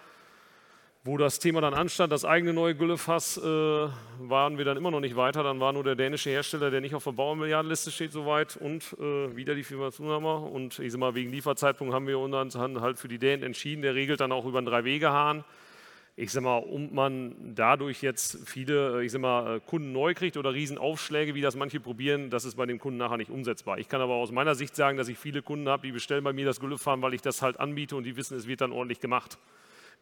Wo 1.04 1.16
das 1.16 1.38
Thema 1.38 1.60
dann 1.60 1.75
anstand, 1.75 2.12
das 2.12 2.25
eigene 2.25 2.52
neue 2.52 2.75
Güllefass, 2.75 3.37
äh, 3.37 3.43
waren 3.43 4.58
wir 4.58 4.64
dann 4.64 4.76
immer 4.76 4.90
noch 4.90 4.99
nicht 4.99 5.14
weiter. 5.14 5.44
Dann 5.44 5.60
war 5.60 5.72
nur 5.72 5.84
der 5.84 5.94
dänische 5.94 6.31
Hersteller, 6.31 6.70
der 6.72 6.81
nicht 6.81 6.94
auf 6.96 7.04
der 7.04 7.12
Bauernmilliardenliste 7.12 7.93
steht, 7.93 8.10
soweit 8.10 8.56
und 8.56 8.96
äh, 9.00 9.37
wieder 9.37 9.55
die 9.55 9.64
Firma 9.64 9.93
Zunahme. 9.93 10.37
Und 10.38 10.81
ich 10.81 10.90
sag 10.90 10.98
mal, 10.98 11.14
wegen 11.14 11.31
Lieferzeitpunkt 11.31 11.94
haben 11.94 12.08
wir 12.08 12.19
uns 12.19 12.56
halt 12.56 12.98
für 12.98 13.08
die 13.08 13.19
Dänen 13.19 13.44
entschieden. 13.44 13.82
Der 13.82 13.94
regelt 13.94 14.20
dann 14.20 14.32
auch 14.32 14.44
über 14.44 14.58
einen 14.58 14.66
Drei-Wege-Hahn 14.66 15.44
ich 16.14 16.31
sag 16.31 16.43
mal, 16.43 16.59
um 16.59 16.94
man 16.94 17.55
dadurch 17.55 18.03
jetzt 18.03 18.38
viele, 18.47 19.03
ich 19.03 19.12
sag 19.12 19.23
mal, 19.23 19.56
äh, 19.56 19.61
Kunden 19.61 19.93
neu 19.93 20.12
kriegt 20.12 20.37
oder 20.37 20.53
Riesenaufschläge, 20.53 21.35
wie 21.35 21.41
das 21.41 21.56
manche 21.56 21.81
probieren, 21.81 22.29
das 22.29 22.44
ist 22.44 22.56
bei 22.56 22.67
dem 22.67 22.79
Kunden 22.79 22.99
nachher 22.99 23.17
nicht 23.17 23.31
umsetzbar. 23.31 23.79
Ich 23.79 23.88
kann 23.88 24.03
aber 24.03 24.14
aus 24.14 24.31
meiner 24.31 24.55
Sicht 24.55 24.76
sagen, 24.76 24.99
dass 24.99 25.09
ich 25.09 25.19
viele 25.19 25.41
Kunden 25.41 25.69
habe, 25.69 25.87
die 25.87 25.93
bestellen 25.93 26.23
bei 26.23 26.35
mir 26.35 26.44
das 26.44 26.61
Güllefahren, 26.61 27.00
weil 27.00 27.14
ich 27.14 27.23
das 27.23 27.41
halt 27.41 27.59
anbiete 27.59 27.97
und 27.97 28.05
die 28.05 28.17
wissen, 28.17 28.37
es 28.37 28.47
wird 28.47 28.61
dann 28.61 28.73
ordentlich 28.73 29.00
gemacht. 29.00 29.38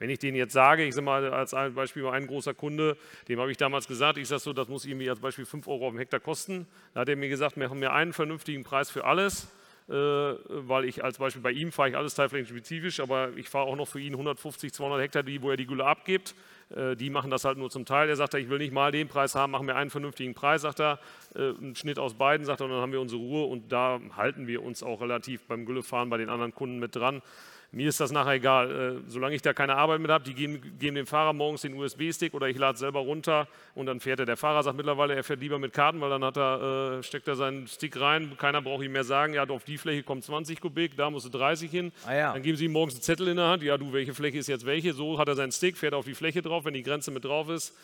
Wenn 0.00 0.10
ich 0.10 0.18
denen 0.18 0.36
jetzt 0.36 0.54
sage, 0.54 0.84
ich 0.84 0.94
sage 0.94 1.04
mal 1.04 1.32
als 1.32 1.52
Beispiel 1.52 2.06
ein 2.06 2.26
großer 2.26 2.54
Kunde, 2.54 2.96
dem 3.28 3.38
habe 3.38 3.50
ich 3.50 3.58
damals 3.58 3.86
gesagt, 3.86 4.18
ich 4.18 4.26
sage 4.26 4.40
so, 4.40 4.52
das 4.52 4.66
muss 4.66 4.86
irgendwie 4.86 5.10
als 5.10 5.20
Beispiel 5.20 5.44
5 5.44 5.68
Euro 5.68 5.86
auf 5.86 5.92
dem 5.92 5.98
Hektar 5.98 6.20
kosten. 6.20 6.66
Da 6.94 7.00
hat 7.00 7.08
er 7.08 7.16
mir 7.16 7.28
gesagt, 7.28 7.56
wir 7.56 7.68
haben 7.68 7.78
mir 7.78 7.92
einen 7.92 8.14
vernünftigen 8.14 8.64
Preis 8.64 8.90
für 8.90 9.04
alles 9.04 9.48
weil 9.92 10.84
ich 10.84 11.02
als 11.02 11.18
Beispiel 11.18 11.42
bei 11.42 11.50
ihm 11.50 11.72
fahre 11.72 11.88
ich 11.90 11.96
alles 11.96 12.14
teilflächenspezifisch, 12.14 13.00
aber 13.00 13.30
ich 13.36 13.48
fahre 13.48 13.66
auch 13.66 13.76
noch 13.76 13.88
für 13.88 14.00
ihn 14.00 14.12
150, 14.12 14.72
200 14.72 15.00
Hektar, 15.00 15.22
die, 15.24 15.42
wo 15.42 15.50
er 15.50 15.56
die 15.56 15.66
Gülle 15.66 15.84
abgibt. 15.84 16.34
Äh, 16.74 16.96
die 16.96 17.10
machen 17.10 17.30
das 17.30 17.44
halt 17.44 17.58
nur 17.58 17.70
zum 17.70 17.84
Teil. 17.84 18.08
Er 18.08 18.16
sagt, 18.16 18.34
ich 18.34 18.48
will 18.48 18.58
nicht 18.58 18.72
mal 18.72 18.92
den 18.92 19.08
Preis 19.08 19.34
haben, 19.34 19.50
machen 19.50 19.66
wir 19.66 19.76
einen 19.76 19.90
vernünftigen 19.90 20.34
Preis, 20.34 20.62
sagt 20.62 20.80
er. 20.80 20.98
Äh, 21.34 21.50
einen 21.58 21.74
Schnitt 21.76 21.98
aus 21.98 22.14
beiden, 22.14 22.46
sagt 22.46 22.60
er, 22.60 22.66
und 22.66 22.72
dann 22.72 22.80
haben 22.80 22.92
wir 22.92 23.00
unsere 23.00 23.20
Ruhe 23.20 23.46
und 23.46 23.72
da 23.72 24.00
halten 24.16 24.46
wir 24.46 24.62
uns 24.62 24.82
auch 24.82 25.00
relativ 25.00 25.42
beim 25.46 25.66
Güllefahren 25.66 26.10
bei 26.10 26.18
den 26.18 26.28
anderen 26.28 26.54
Kunden 26.54 26.78
mit 26.78 26.94
dran. 26.94 27.22
Mir 27.72 27.88
ist 27.88 28.00
das 28.00 28.10
nachher 28.10 28.32
egal. 28.32 29.00
Äh, 29.06 29.10
solange 29.10 29.36
ich 29.36 29.42
da 29.42 29.52
keine 29.52 29.76
Arbeit 29.76 30.00
mit 30.00 30.10
habe, 30.10 30.24
die 30.24 30.34
geben, 30.34 30.60
geben, 30.78 30.96
dem 30.96 31.06
Fahrer 31.06 31.32
morgens 31.32 31.62
den 31.62 31.74
USB-Stick 31.74 32.34
oder 32.34 32.48
ich 32.48 32.58
lade 32.58 32.76
selber 32.76 33.00
runter 33.00 33.46
und 33.76 33.86
dann 33.86 34.00
fährt 34.00 34.18
er. 34.18 34.26
Der 34.26 34.36
Fahrer 34.36 34.64
sagt 34.64 34.76
mittlerweile, 34.76 35.14
er 35.14 35.22
fährt 35.22 35.40
lieber 35.40 35.58
mit 35.60 35.72
Karten, 35.72 36.00
weil 36.00 36.10
dann 36.10 36.22
er, 36.22 36.98
äh, 36.98 37.02
steckt 37.04 37.28
er 37.28 37.36
seinen 37.36 37.68
Stick 37.68 38.00
rein. 38.00 38.36
Keiner 38.36 38.60
braucht 38.60 38.82
ihm 38.82 38.90
mehr 38.90 39.04
sagen, 39.04 39.34
ja, 39.34 39.48
auf 39.48 39.62
die 39.62 39.78
Fläche 39.78 40.02
kommt 40.02 40.24
20 40.24 40.60
Kubik, 40.60 40.96
da 40.96 41.10
musst 41.10 41.26
du 41.26 41.30
30 41.30 41.70
hin. 41.70 41.92
Ah, 42.06 42.14
ja. 42.14 42.32
Dann 42.32 42.42
geben 42.42 42.56
sie 42.56 42.64
ihm 42.64 42.72
morgens 42.72 42.94
einen 42.94 43.02
Zettel 43.02 43.28
in 43.28 43.36
der 43.36 43.46
Hand, 43.46 43.62
ja, 43.62 43.78
du, 43.78 43.92
welche 43.92 44.14
Fläche 44.14 44.38
ist 44.38 44.48
jetzt 44.48 44.66
welche? 44.66 44.92
So 44.92 45.18
hat 45.20 45.28
er 45.28 45.36
seinen 45.36 45.52
Stick, 45.52 45.78
fährt 45.78 45.94
auf 45.94 46.04
die 46.04 46.14
Fläche 46.14 46.42
drauf, 46.42 46.64
wenn 46.64 46.74
die 46.74 46.82
Grenze 46.82 47.12
mit 47.12 47.24
drauf 47.24 47.48
ist. 47.48 47.76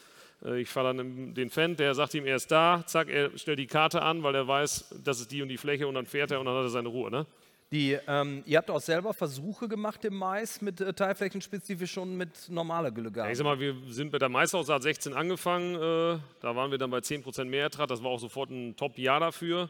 Äh, 0.45 0.62
ich 0.62 0.69
fahre 0.69 0.95
dann 0.95 1.35
den 1.35 1.50
Fan, 1.50 1.76
der 1.76 1.95
sagt 1.95 2.14
ihm, 2.14 2.26
er 2.26 2.37
ist 2.37 2.50
da, 2.50 2.83
zack, 2.87 3.09
er 3.09 3.31
stellt 3.38 3.61
die 3.61 3.69
Karte 3.69 4.02
an, 4.02 4.25
weil 4.25 4.35
er 4.35 4.49
weiß, 4.49 4.97
das 5.05 5.21
ist 5.21 5.31
die 5.31 5.43
und 5.43 5.49
die 5.49 5.59
Fläche 5.59 5.87
und 5.87 5.95
dann 5.95 6.07
fährt 6.07 6.33
er 6.33 6.40
und 6.40 6.47
dann 6.47 6.57
hat 6.57 6.64
er 6.64 6.71
seine 6.71 6.88
Ruhe. 6.88 7.11
Ne? 7.11 7.26
Die, 7.73 7.99
ähm, 8.07 8.45
ihr 8.47 8.59
habt 8.59 8.71
auch 8.71 8.81
selber 8.81 9.13
Versuche 9.13 9.67
gemacht 9.67 10.05
im 10.05 10.17
Mais 10.17 10.63
mit 10.63 10.81
äh, 10.81 10.93
teilflächenspezifisch 10.93 11.99
und 11.99 12.17
mit 12.17 12.49
normaler 12.49 12.93
Güllegabe. 12.93 13.27
Ja, 13.27 13.33
ich 13.33 13.39
sag 13.39 13.45
mal, 13.45 13.59
wir 13.59 13.75
sind 13.89 14.13
mit 14.13 14.23
der 14.23 14.29
Maisaussaat 14.29 14.85
16 14.85 15.15
angefangen. 15.15 15.75
Äh, 15.75 16.19
da 16.41 16.55
waren 16.55 16.71
wir 16.71 16.79
dann 16.79 16.91
bei 16.91 16.99
10% 16.99 17.45
Mehrertrag. 17.47 17.89
Das 17.89 18.05
war 18.05 18.11
auch 18.11 18.21
sofort 18.21 18.51
ein 18.51 18.77
Top-Jahr 18.77 19.19
dafür. 19.19 19.69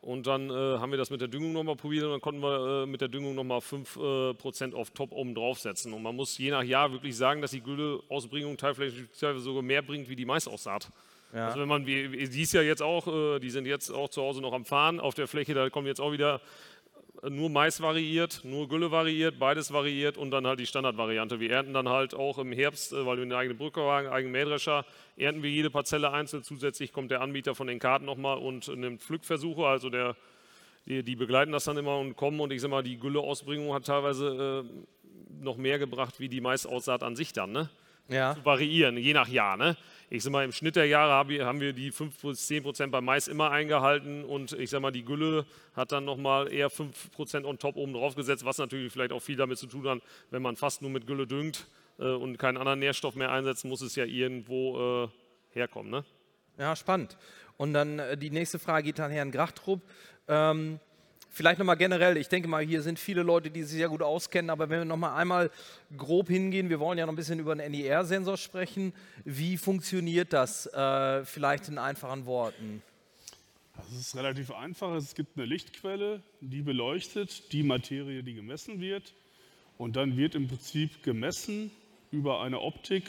Und 0.00 0.26
dann 0.26 0.50
äh, 0.50 0.52
haben 0.52 0.90
wir 0.90 0.98
das 0.98 1.10
mit 1.10 1.20
der 1.20 1.28
Düngung 1.28 1.52
nochmal 1.52 1.76
probiert 1.76 2.02
und 2.02 2.10
dann 2.10 2.20
konnten 2.20 2.42
wir 2.42 2.82
äh, 2.82 2.86
mit 2.86 3.00
der 3.00 3.06
Düngung 3.06 3.36
nochmal 3.36 3.60
5% 3.60 4.74
auf 4.74 4.90
Top 4.90 5.12
oben 5.12 5.32
draufsetzen. 5.36 5.92
Und 5.92 6.02
man 6.02 6.16
muss 6.16 6.36
je 6.38 6.50
nach 6.50 6.64
Jahr 6.64 6.90
wirklich 6.90 7.16
sagen, 7.16 7.40
dass 7.40 7.52
die 7.52 7.62
Gülleausbringung 7.62 8.56
teilflächenspezifisch 8.56 9.42
sogar 9.42 9.62
mehr 9.62 9.82
bringt 9.82 10.08
wie 10.08 10.16
die 10.16 10.24
Maisaussaat. 10.24 10.88
Ja. 11.32 11.46
Also 11.46 11.60
wenn 11.60 11.68
man, 11.68 11.86
wie, 11.86 12.28
dies 12.28 12.52
ja 12.52 12.62
jetzt 12.62 12.82
auch, 12.82 13.06
äh, 13.06 13.38
die 13.38 13.50
sind 13.50 13.66
jetzt 13.66 13.90
auch 13.90 14.08
zu 14.08 14.22
Hause 14.22 14.42
noch 14.42 14.52
am 14.52 14.64
Fahren 14.64 14.98
auf 14.98 15.14
der 15.14 15.28
Fläche, 15.28 15.54
da 15.54 15.70
kommen 15.70 15.86
jetzt 15.86 16.00
auch 16.00 16.10
wieder 16.10 16.40
nur 17.28 17.50
Mais 17.50 17.80
variiert, 17.80 18.40
nur 18.42 18.68
Gülle 18.68 18.90
variiert, 18.90 19.38
beides 19.38 19.72
variiert 19.72 20.16
und 20.16 20.30
dann 20.30 20.46
halt 20.46 20.58
die 20.58 20.66
Standardvariante. 20.66 21.40
Wir 21.40 21.50
ernten 21.52 21.74
dann 21.74 21.88
halt 21.88 22.14
auch 22.14 22.38
im 22.38 22.52
Herbst, 22.52 22.92
äh, 22.92 23.06
weil 23.06 23.18
wir 23.18 23.24
eine 23.24 23.36
eigene 23.36 23.54
Brücke 23.54 23.80
haben, 23.82 24.08
eigenen 24.08 24.32
Mähdrescher, 24.32 24.84
ernten 25.16 25.42
wir 25.42 25.50
jede 25.50 25.70
Parzelle 25.70 26.10
einzeln. 26.10 26.42
Zusätzlich 26.42 26.92
kommt 26.92 27.10
der 27.10 27.20
Anbieter 27.20 27.54
von 27.54 27.66
den 27.66 27.78
Karten 27.78 28.06
nochmal 28.06 28.38
und 28.38 28.68
nimmt 28.68 29.02
Pflückversuche, 29.02 29.66
also 29.66 29.90
der, 29.90 30.16
die, 30.86 31.02
die, 31.02 31.16
begleiten 31.16 31.52
das 31.52 31.64
dann 31.64 31.76
immer 31.76 31.98
und 31.98 32.16
kommen 32.16 32.40
und 32.40 32.52
ich 32.52 32.60
sag 32.60 32.70
mal, 32.70 32.82
die 32.82 32.98
Gülleausbringung 32.98 33.72
hat 33.72 33.86
teilweise 33.86 34.64
äh, 34.64 35.42
noch 35.42 35.56
mehr 35.56 35.78
gebracht 35.78 36.18
wie 36.18 36.28
die 36.28 36.40
Maisaussaat 36.40 37.02
an 37.02 37.14
sich 37.14 37.32
dann. 37.32 37.52
Ne? 37.52 37.70
Ja. 38.12 38.34
zu 38.34 38.44
variieren, 38.44 38.96
je 38.96 39.12
nach 39.12 39.28
Jahr. 39.28 39.56
Ne? 39.56 39.76
Ich 40.10 40.22
sage 40.22 40.32
mal, 40.32 40.44
im 40.44 40.52
Schnitt 40.52 40.76
der 40.76 40.86
Jahre 40.86 41.12
haben 41.12 41.60
wir 41.60 41.72
die 41.72 41.90
5 41.90 42.16
bis 42.20 42.46
10 42.46 42.62
Prozent 42.62 42.92
beim 42.92 43.04
Mais 43.04 43.28
immer 43.28 43.50
eingehalten 43.50 44.24
und 44.24 44.52
ich 44.52 44.70
sage 44.70 44.82
mal, 44.82 44.90
die 44.90 45.04
Gülle 45.04 45.46
hat 45.74 45.92
dann 45.92 46.04
nochmal 46.04 46.52
eher 46.52 46.68
5 46.68 47.12
Prozent 47.12 47.46
on 47.46 47.58
top 47.58 47.76
oben 47.76 47.94
drauf 47.94 48.14
gesetzt, 48.14 48.44
was 48.44 48.58
natürlich 48.58 48.92
vielleicht 48.92 49.12
auch 49.12 49.22
viel 49.22 49.36
damit 49.36 49.58
zu 49.58 49.66
tun 49.66 49.88
hat, 49.88 50.02
wenn 50.30 50.42
man 50.42 50.56
fast 50.56 50.82
nur 50.82 50.90
mit 50.90 51.06
Gülle 51.06 51.26
düngt 51.26 51.66
äh, 51.98 52.04
und 52.04 52.36
keinen 52.36 52.58
anderen 52.58 52.80
Nährstoff 52.80 53.14
mehr 53.14 53.32
einsetzt, 53.32 53.64
muss 53.64 53.80
es 53.80 53.96
ja 53.96 54.04
irgendwo 54.04 55.04
äh, 55.04 55.08
herkommen. 55.58 55.90
Ne? 55.90 56.04
Ja, 56.58 56.76
spannend. 56.76 57.16
Und 57.56 57.72
dann 57.72 57.98
äh, 57.98 58.16
die 58.16 58.30
nächste 58.30 58.58
Frage 58.58 58.84
geht 58.86 59.00
an 59.00 59.10
Herrn 59.10 59.30
Grachtrup. 59.30 59.80
Ähm, 60.28 60.78
vielleicht 61.32 61.58
nochmal 61.58 61.76
generell, 61.76 62.16
ich 62.16 62.28
denke 62.28 62.48
mal, 62.48 62.64
hier 62.64 62.82
sind 62.82 62.98
viele 62.98 63.22
Leute, 63.22 63.50
die 63.50 63.62
sich 63.62 63.78
sehr 63.78 63.88
gut 63.88 64.02
auskennen, 64.02 64.50
aber 64.50 64.68
wenn 64.68 64.80
wir 64.80 64.84
nochmal 64.84 65.18
einmal 65.18 65.50
grob 65.96 66.28
hingehen, 66.28 66.68
wir 66.68 66.78
wollen 66.78 66.98
ja 66.98 67.06
noch 67.06 67.12
ein 67.12 67.16
bisschen 67.16 67.40
über 67.40 67.52
einen 67.52 67.72
NIR-Sensor 67.72 68.36
sprechen. 68.36 68.92
Wie 69.24 69.56
funktioniert 69.56 70.32
das? 70.32 70.66
Äh, 70.66 71.24
vielleicht 71.24 71.68
in 71.68 71.78
einfachen 71.78 72.26
Worten. 72.26 72.82
Das 73.76 73.90
ist 73.92 74.14
relativ 74.14 74.50
einfach. 74.52 74.94
Es 74.94 75.14
gibt 75.14 75.36
eine 75.36 75.46
Lichtquelle, 75.46 76.22
die 76.40 76.62
beleuchtet 76.62 77.52
die 77.52 77.62
Materie, 77.62 78.22
die 78.22 78.34
gemessen 78.34 78.80
wird. 78.80 79.14
Und 79.78 79.96
dann 79.96 80.16
wird 80.16 80.34
im 80.34 80.46
Prinzip 80.46 81.02
gemessen 81.02 81.70
über 82.10 82.42
eine 82.42 82.60
Optik, 82.60 83.04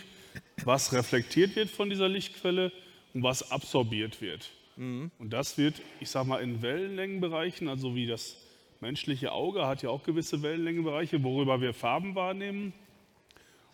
was 0.64 0.94
reflektiert 0.94 1.56
wird 1.56 1.70
von 1.70 1.90
dieser 1.90 2.08
Lichtquelle 2.08 2.72
und 3.14 3.22
was 3.22 3.52
absorbiert 3.52 4.22
wird. 4.22 4.50
Mhm. 4.78 5.12
Und 5.20 5.32
das 5.34 5.58
wird, 5.58 5.82
ich 6.00 6.10
sage 6.10 6.28
mal, 6.28 6.42
in 6.42 6.62
Wellenlängenbereichen, 6.62 7.68
also 7.68 7.96
wie 7.96 8.08
das 8.08 8.38
menschliche 8.82 9.32
Auge 9.32 9.66
hat 9.66 9.82
ja 9.82 9.90
auch 9.90 10.04
gewisse 10.04 10.42
Wellenlängenbereiche, 10.42 11.24
worüber 11.24 11.62
wir 11.62 11.74
Farben 11.74 12.16
wahrnehmen. 12.16 12.74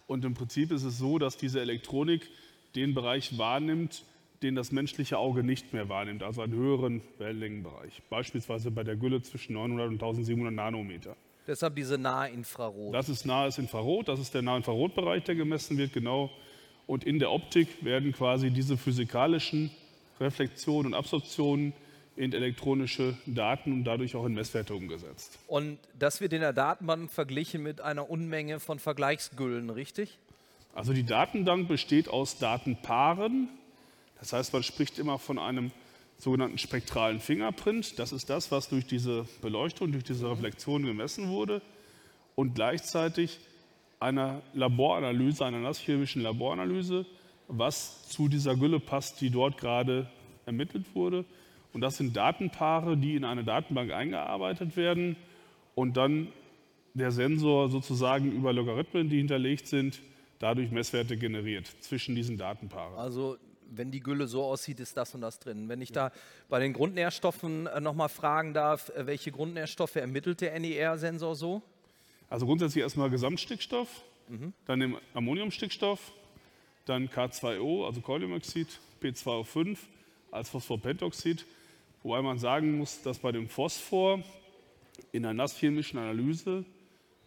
Und 0.07 0.25
im 0.25 0.33
Prinzip 0.33 0.71
ist 0.71 0.83
es 0.83 0.97
so, 0.97 1.19
dass 1.19 1.37
diese 1.37 1.61
Elektronik 1.61 2.29
den 2.75 2.93
Bereich 2.93 3.37
wahrnimmt, 3.37 4.03
den 4.41 4.55
das 4.55 4.71
menschliche 4.71 5.17
Auge 5.17 5.43
nicht 5.43 5.73
mehr 5.73 5.89
wahrnimmt, 5.89 6.23
also 6.23 6.41
einen 6.41 6.53
höheren 6.53 7.01
Wellenlängenbereich. 7.17 8.01
Beispielsweise 8.09 8.71
bei 8.71 8.83
der 8.83 8.95
Gülle 8.95 9.21
zwischen 9.21 9.53
900 9.53 9.87
und 9.87 9.93
1700 9.95 10.53
Nanometer. 10.53 11.15
Deshalb 11.45 11.75
diese 11.75 11.97
Nahinfrarot. 11.97 12.93
Das 12.93 13.09
ist 13.09 13.25
nahes 13.25 13.57
Infrarot, 13.57 14.07
das 14.07 14.19
ist 14.19 14.33
der 14.33 14.43
Nahinfrarotbereich, 14.43 15.23
der 15.23 15.35
gemessen 15.35 15.77
wird, 15.77 15.93
genau. 15.93 16.29
Und 16.85 17.03
in 17.03 17.19
der 17.19 17.31
Optik 17.31 17.83
werden 17.83 18.13
quasi 18.13 18.51
diese 18.51 18.77
physikalischen 18.77 19.71
Reflexion 20.19 20.85
und 20.85 20.93
Absorption 20.93 21.73
in 22.15 22.33
elektronische 22.33 23.17
Daten 23.25 23.71
und 23.71 23.83
dadurch 23.85 24.15
auch 24.15 24.25
in 24.25 24.33
Messwerte 24.33 24.75
umgesetzt. 24.75 25.39
Und 25.47 25.79
das 25.97 26.19
wird 26.19 26.33
in 26.33 26.41
der 26.41 26.51
Datenbank 26.51 27.11
verglichen 27.11 27.63
mit 27.63 27.79
einer 27.79 28.09
Unmenge 28.09 28.59
von 28.59 28.79
Vergleichsgüllen, 28.79 29.69
richtig? 29.69 30.17
Also 30.73 30.93
die 30.93 31.05
Datenbank 31.05 31.67
besteht 31.67 32.09
aus 32.09 32.37
Datenpaaren. 32.37 33.47
Das 34.19 34.33
heißt, 34.33 34.51
man 34.51 34.63
spricht 34.63 34.99
immer 34.99 35.17
von 35.17 35.39
einem 35.39 35.71
sogenannten 36.17 36.57
spektralen 36.57 37.21
Fingerprint. 37.21 37.97
Das 37.97 38.11
ist 38.11 38.29
das, 38.29 38.51
was 38.51 38.67
durch 38.67 38.85
diese 38.85 39.25
Beleuchtung, 39.41 39.93
durch 39.93 40.03
diese 40.03 40.29
Reflexion 40.29 40.83
gemessen 40.83 41.29
wurde. 41.29 41.61
Und 42.35 42.55
gleichzeitig 42.55 43.39
einer 43.99 44.41
Laboranalyse, 44.53 45.45
einer 45.45 45.59
nasschemischen 45.59 46.21
Laboranalyse, 46.21 47.05
was 47.49 48.07
zu 48.07 48.29
dieser 48.29 48.55
Gülle 48.55 48.79
passt, 48.79 49.19
die 49.19 49.29
dort 49.29 49.57
gerade 49.57 50.09
ermittelt 50.45 50.85
wurde. 50.93 51.25
Und 51.73 51.81
das 51.81 51.97
sind 51.97 52.15
Datenpaare, 52.15 52.95
die 52.95 53.15
in 53.15 53.25
eine 53.25 53.43
Datenbank 53.43 53.91
eingearbeitet 53.91 54.77
werden 54.77 55.17
und 55.75 55.97
dann 55.97 56.29
der 56.93 57.11
Sensor 57.11 57.69
sozusagen 57.69 58.31
über 58.31 58.53
Logarithmen, 58.53 59.09
die 59.09 59.17
hinterlegt 59.17 59.67
sind, 59.67 60.01
dadurch 60.39 60.71
Messwerte 60.71 61.17
generiert 61.17 61.67
zwischen 61.81 62.15
diesen 62.15 62.37
Datenpaaren. 62.37 62.97
Also 62.97 63.37
wenn 63.71 63.91
die 63.91 63.99
Gülle 63.99 64.27
so 64.27 64.43
aussieht, 64.43 64.79
ist 64.79 64.97
das 64.97 65.13
und 65.13 65.21
das 65.21 65.39
drin. 65.39 65.69
Wenn 65.69 65.81
ich 65.81 65.91
da 65.91 66.11
bei 66.49 66.59
den 66.59 66.73
Grundnährstoffen 66.73 67.67
äh, 67.67 67.79
nochmal 67.79 68.09
fragen 68.09 68.53
darf, 68.53 68.89
äh, 68.89 69.05
welche 69.05 69.31
Grundnährstoffe 69.31 69.95
ermittelt 69.95 70.41
der 70.41 70.59
NER-Sensor 70.59 71.35
so? 71.35 71.61
Also 72.29 72.45
grundsätzlich 72.45 72.83
erstmal 72.83 73.09
Gesamtstickstoff, 73.09 74.03
mhm. 74.27 74.53
dann 74.65 74.79
den 74.79 74.97
Ammoniumstickstoff, 75.13 76.13
dann 76.89 77.07
K2O, 77.07 77.85
also 77.85 78.01
Kohlenmonoxid, 78.01 78.67
P2O5 79.01 79.77
als 80.31 80.49
Phosphorpentoxid. 80.49 81.45
Wobei 82.03 82.21
man 82.21 82.39
sagen 82.39 82.77
muss, 82.77 83.01
dass 83.01 83.19
bei 83.19 83.31
dem 83.31 83.47
Phosphor 83.47 84.23
in 85.11 85.25
einer 85.25 85.33
nasschemischen 85.33 85.99
Analyse 85.99 86.65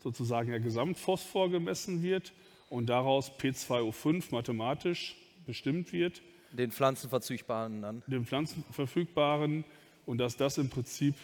sozusagen 0.02 0.50
der 0.50 0.60
Gesamtphosphor 0.60 1.50
gemessen 1.50 2.02
wird 2.02 2.32
und 2.70 2.86
daraus 2.86 3.30
P2O5 3.38 4.32
mathematisch 4.32 5.16
bestimmt 5.46 5.92
wird. 5.92 6.22
Den 6.52 6.70
pflanzenverfügbaren 6.70 7.82
dann? 7.82 8.02
Den 8.06 8.26
pflanzenverfügbaren 8.26 9.64
und 10.06 10.18
dass 10.18 10.36
das 10.36 10.58
im 10.58 10.68
Prinzip 10.68 11.14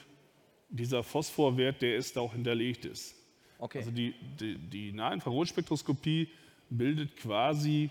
dieser 0.68 1.02
Phosphorwert, 1.02 1.83
der 1.83 1.97
ist, 1.97 2.16
auch 2.18 2.33
hinterlegt 2.33 2.85
ist. 2.85 3.14
Okay. 3.59 3.78
Also 3.78 3.90
die, 3.90 4.14
die, 4.38 4.59
die 4.59 4.92
Nahinfrarotspektroskopie 4.92 6.28
bildet 6.71 7.16
quasi 7.16 7.90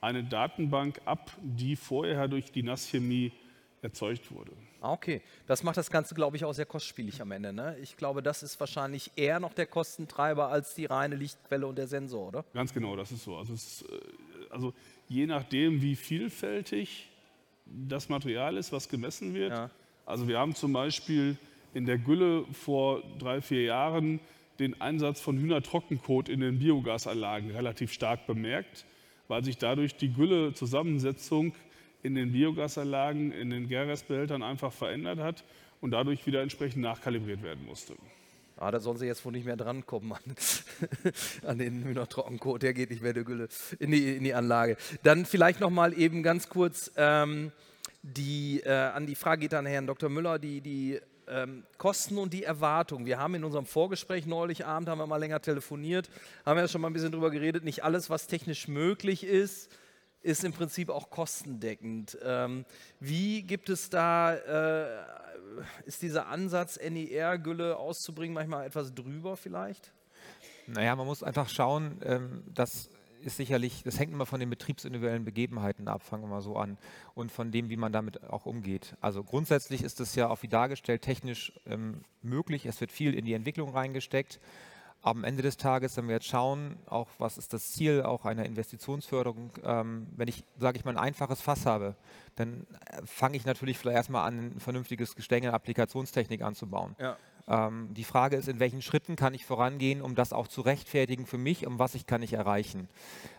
eine 0.00 0.24
Datenbank 0.24 1.00
ab, 1.04 1.30
die 1.42 1.76
vorher 1.76 2.28
durch 2.28 2.52
die 2.52 2.62
Nasschemie 2.62 3.32
erzeugt 3.84 4.32
wurde. 4.32 4.52
Ah, 4.80 4.92
okay, 4.92 5.22
das 5.46 5.62
macht 5.62 5.76
das 5.76 5.90
Ganze, 5.90 6.14
glaube 6.14 6.36
ich, 6.36 6.44
auch 6.44 6.52
sehr 6.52 6.66
kostspielig 6.66 7.20
am 7.22 7.30
Ende. 7.30 7.52
Ne? 7.52 7.76
Ich 7.82 7.96
glaube, 7.96 8.22
das 8.22 8.42
ist 8.42 8.58
wahrscheinlich 8.58 9.10
eher 9.16 9.40
noch 9.40 9.52
der 9.52 9.66
Kostentreiber 9.66 10.48
als 10.48 10.74
die 10.74 10.86
reine 10.86 11.16
Lichtquelle 11.16 11.66
und 11.66 11.76
der 11.76 11.86
Sensor, 11.86 12.28
oder? 12.28 12.44
Ganz 12.54 12.72
genau, 12.72 12.96
das 12.96 13.12
ist 13.12 13.24
so. 13.24 13.36
Also, 13.36 13.54
ist, 13.54 13.82
äh, 13.82 14.50
also 14.50 14.72
je 15.08 15.26
nachdem, 15.26 15.80
wie 15.80 15.96
vielfältig 15.96 17.10
das 17.66 18.08
Material 18.08 18.56
ist, 18.56 18.72
was 18.72 18.88
gemessen 18.88 19.34
wird. 19.34 19.52
Ja. 19.52 19.70
Also 20.06 20.28
wir 20.28 20.38
haben 20.38 20.54
zum 20.54 20.72
Beispiel 20.72 21.38
in 21.72 21.86
der 21.86 21.98
Gülle 21.98 22.44
vor 22.52 23.02
drei, 23.18 23.40
vier 23.40 23.62
Jahren 23.62 24.20
den 24.58 24.80
Einsatz 24.80 25.20
von 25.20 25.38
Hühnertrockenkot 25.38 26.28
in 26.28 26.40
den 26.40 26.58
Biogasanlagen 26.58 27.50
relativ 27.50 27.92
stark 27.92 28.26
bemerkt 28.26 28.84
weil 29.28 29.44
sich 29.44 29.58
dadurch 29.58 29.96
die 29.96 30.12
Güllezusammensetzung 30.12 31.54
in 32.02 32.14
den 32.14 32.32
Biogasanlagen, 32.32 33.32
in 33.32 33.50
den 33.50 33.68
Gärrestbehältern 33.68 34.42
einfach 34.42 34.72
verändert 34.72 35.18
hat 35.18 35.44
und 35.80 35.90
dadurch 35.90 36.26
wieder 36.26 36.42
entsprechend 36.42 36.82
nachkalibriert 36.82 37.42
werden 37.42 37.64
musste. 37.64 37.94
Ah, 38.56 38.70
da 38.70 38.78
sollen 38.78 38.98
sie 38.98 39.06
jetzt 39.06 39.24
wohl 39.24 39.32
nicht 39.32 39.46
mehr 39.46 39.56
drankommen 39.56 40.12
an, 40.12 40.20
an 41.46 41.58
den 41.58 41.82
Hühnertrockenkot, 41.82 42.62
der 42.62 42.72
geht 42.72 42.90
nicht 42.90 43.02
mehr 43.02 43.12
der 43.12 43.24
Gülle 43.24 43.48
in 43.80 43.90
die, 43.90 44.16
in 44.16 44.22
die 44.22 44.34
Anlage. 44.34 44.76
Dann 45.02 45.26
vielleicht 45.26 45.60
noch 45.60 45.70
mal 45.70 45.92
eben 45.98 46.22
ganz 46.22 46.48
kurz 46.48 46.92
ähm, 46.96 47.50
die, 48.02 48.60
äh, 48.64 48.70
an 48.70 49.06
die 49.06 49.14
Frage 49.14 49.40
geht 49.40 49.54
an 49.54 49.66
Herrn 49.66 49.86
Dr. 49.86 50.08
Müller, 50.08 50.38
die, 50.38 50.60
die 50.60 51.00
ähm, 51.28 51.64
Kosten 51.78 52.18
und 52.18 52.32
die 52.32 52.44
Erwartung. 52.44 53.06
Wir 53.06 53.18
haben 53.18 53.34
in 53.34 53.44
unserem 53.44 53.66
Vorgespräch 53.66 54.26
neulich 54.26 54.66
Abend, 54.66 54.88
haben 54.88 54.98
wir 54.98 55.06
mal 55.06 55.16
länger 55.16 55.40
telefoniert, 55.40 56.08
haben 56.44 56.58
ja 56.58 56.68
schon 56.68 56.80
mal 56.80 56.88
ein 56.88 56.92
bisschen 56.92 57.12
drüber 57.12 57.30
geredet, 57.30 57.64
nicht 57.64 57.84
alles, 57.84 58.10
was 58.10 58.26
technisch 58.26 58.68
möglich 58.68 59.24
ist, 59.24 59.70
ist 60.22 60.42
im 60.44 60.52
Prinzip 60.52 60.88
auch 60.90 61.10
kostendeckend. 61.10 62.18
Ähm, 62.22 62.64
wie 62.98 63.42
gibt 63.42 63.68
es 63.68 63.90
da, 63.90 64.34
äh, 64.34 65.04
ist 65.84 66.02
dieser 66.02 66.28
Ansatz, 66.28 66.78
NER-Gülle 66.78 67.76
auszubringen, 67.76 68.34
manchmal 68.34 68.66
etwas 68.66 68.94
drüber 68.94 69.36
vielleicht? 69.36 69.92
Naja, 70.66 70.96
man 70.96 71.06
muss 71.06 71.22
einfach 71.22 71.48
schauen, 71.48 72.00
ähm, 72.02 72.42
dass 72.46 72.88
ist 73.24 73.36
sicherlich, 73.36 73.82
das 73.82 73.98
hängt 73.98 74.12
immer 74.12 74.26
von 74.26 74.40
den 74.40 74.50
betriebsindividuellen 74.50 75.24
Begebenheiten 75.24 75.88
ab, 75.88 76.02
fangen 76.02 76.24
wir 76.24 76.28
mal 76.28 76.42
so 76.42 76.56
an, 76.56 76.78
und 77.14 77.32
von 77.32 77.50
dem, 77.50 77.70
wie 77.70 77.76
man 77.76 77.92
damit 77.92 78.22
auch 78.24 78.46
umgeht. 78.46 78.96
Also 79.00 79.24
grundsätzlich 79.24 79.82
ist 79.82 80.00
es 80.00 80.14
ja 80.14 80.28
auch 80.28 80.42
wie 80.42 80.48
dargestellt 80.48 81.02
technisch 81.02 81.52
ähm, 81.66 82.02
möglich. 82.22 82.66
Es 82.66 82.80
wird 82.80 82.92
viel 82.92 83.14
in 83.14 83.24
die 83.24 83.34
Entwicklung 83.34 83.70
reingesteckt. 83.70 84.40
Aber 85.04 85.18
am 85.18 85.24
Ende 85.24 85.42
des 85.42 85.58
Tages, 85.58 85.98
wenn 85.98 86.08
wir 86.08 86.14
jetzt 86.14 86.26
schauen, 86.26 86.76
auch 86.86 87.08
was 87.18 87.36
ist 87.36 87.52
das 87.52 87.72
Ziel 87.72 88.02
auch 88.02 88.24
einer 88.24 88.46
Investitionsförderung, 88.46 89.50
ähm, 89.62 90.06
wenn 90.16 90.28
ich, 90.28 90.44
sage 90.58 90.78
ich 90.78 90.86
mal, 90.86 90.92
ein 90.92 90.96
einfaches 90.96 91.42
Fass 91.42 91.66
habe, 91.66 91.94
dann 92.36 92.66
äh, 92.86 93.02
fange 93.04 93.36
ich 93.36 93.44
natürlich 93.44 93.76
vielleicht 93.76 93.96
erstmal 93.98 94.26
an, 94.26 94.52
ein 94.56 94.60
vernünftiges 94.60 95.14
Gestänge, 95.14 95.52
Applikationstechnik 95.52 96.40
anzubauen. 96.40 96.96
Ja. 96.98 97.18
Ähm, 97.46 97.92
die 97.92 98.04
Frage 98.04 98.36
ist, 98.36 98.48
in 98.48 98.60
welchen 98.60 98.80
Schritten 98.80 99.14
kann 99.14 99.34
ich 99.34 99.44
vorangehen, 99.44 100.00
um 100.00 100.14
das 100.14 100.32
auch 100.32 100.48
zu 100.48 100.62
rechtfertigen 100.62 101.26
für 101.26 101.36
mich, 101.36 101.66
um 101.66 101.78
was 101.78 101.94
ich 101.94 102.06
kann 102.06 102.22
ich 102.22 102.32
erreichen. 102.32 102.88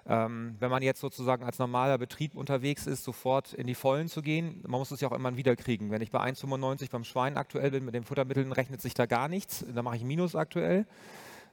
Ähm, 0.05 0.57
wenn 0.59 0.69
man 0.69 0.83
jetzt 0.83 1.01
sozusagen 1.01 1.43
als 1.43 1.57
normaler 1.57 1.97
Betrieb 1.97 2.35
unterwegs 2.35 2.85
ist, 2.85 3.03
sofort 3.03 3.53
in 3.53 3.65
die 3.65 3.73
Vollen 3.73 4.07
zu 4.07 4.21
gehen, 4.21 4.63
man 4.67 4.79
muss 4.79 4.91
es 4.91 5.01
ja 5.01 5.07
auch 5.07 5.15
immer 5.15 5.35
wieder 5.35 5.55
kriegen. 5.55 5.89
Wenn 5.89 6.03
ich 6.03 6.11
bei 6.11 6.19
1,95 6.19 6.91
beim 6.91 7.03
Schwein 7.03 7.37
aktuell 7.37 7.71
bin 7.71 7.85
mit 7.85 7.95
den 7.95 8.03
Futtermitteln, 8.03 8.51
rechnet 8.51 8.81
sich 8.81 8.93
da 8.93 9.07
gar 9.07 9.27
nichts, 9.27 9.65
da 9.73 9.81
mache 9.81 9.95
ich 9.95 10.03
Minus 10.03 10.35
aktuell. 10.35 10.85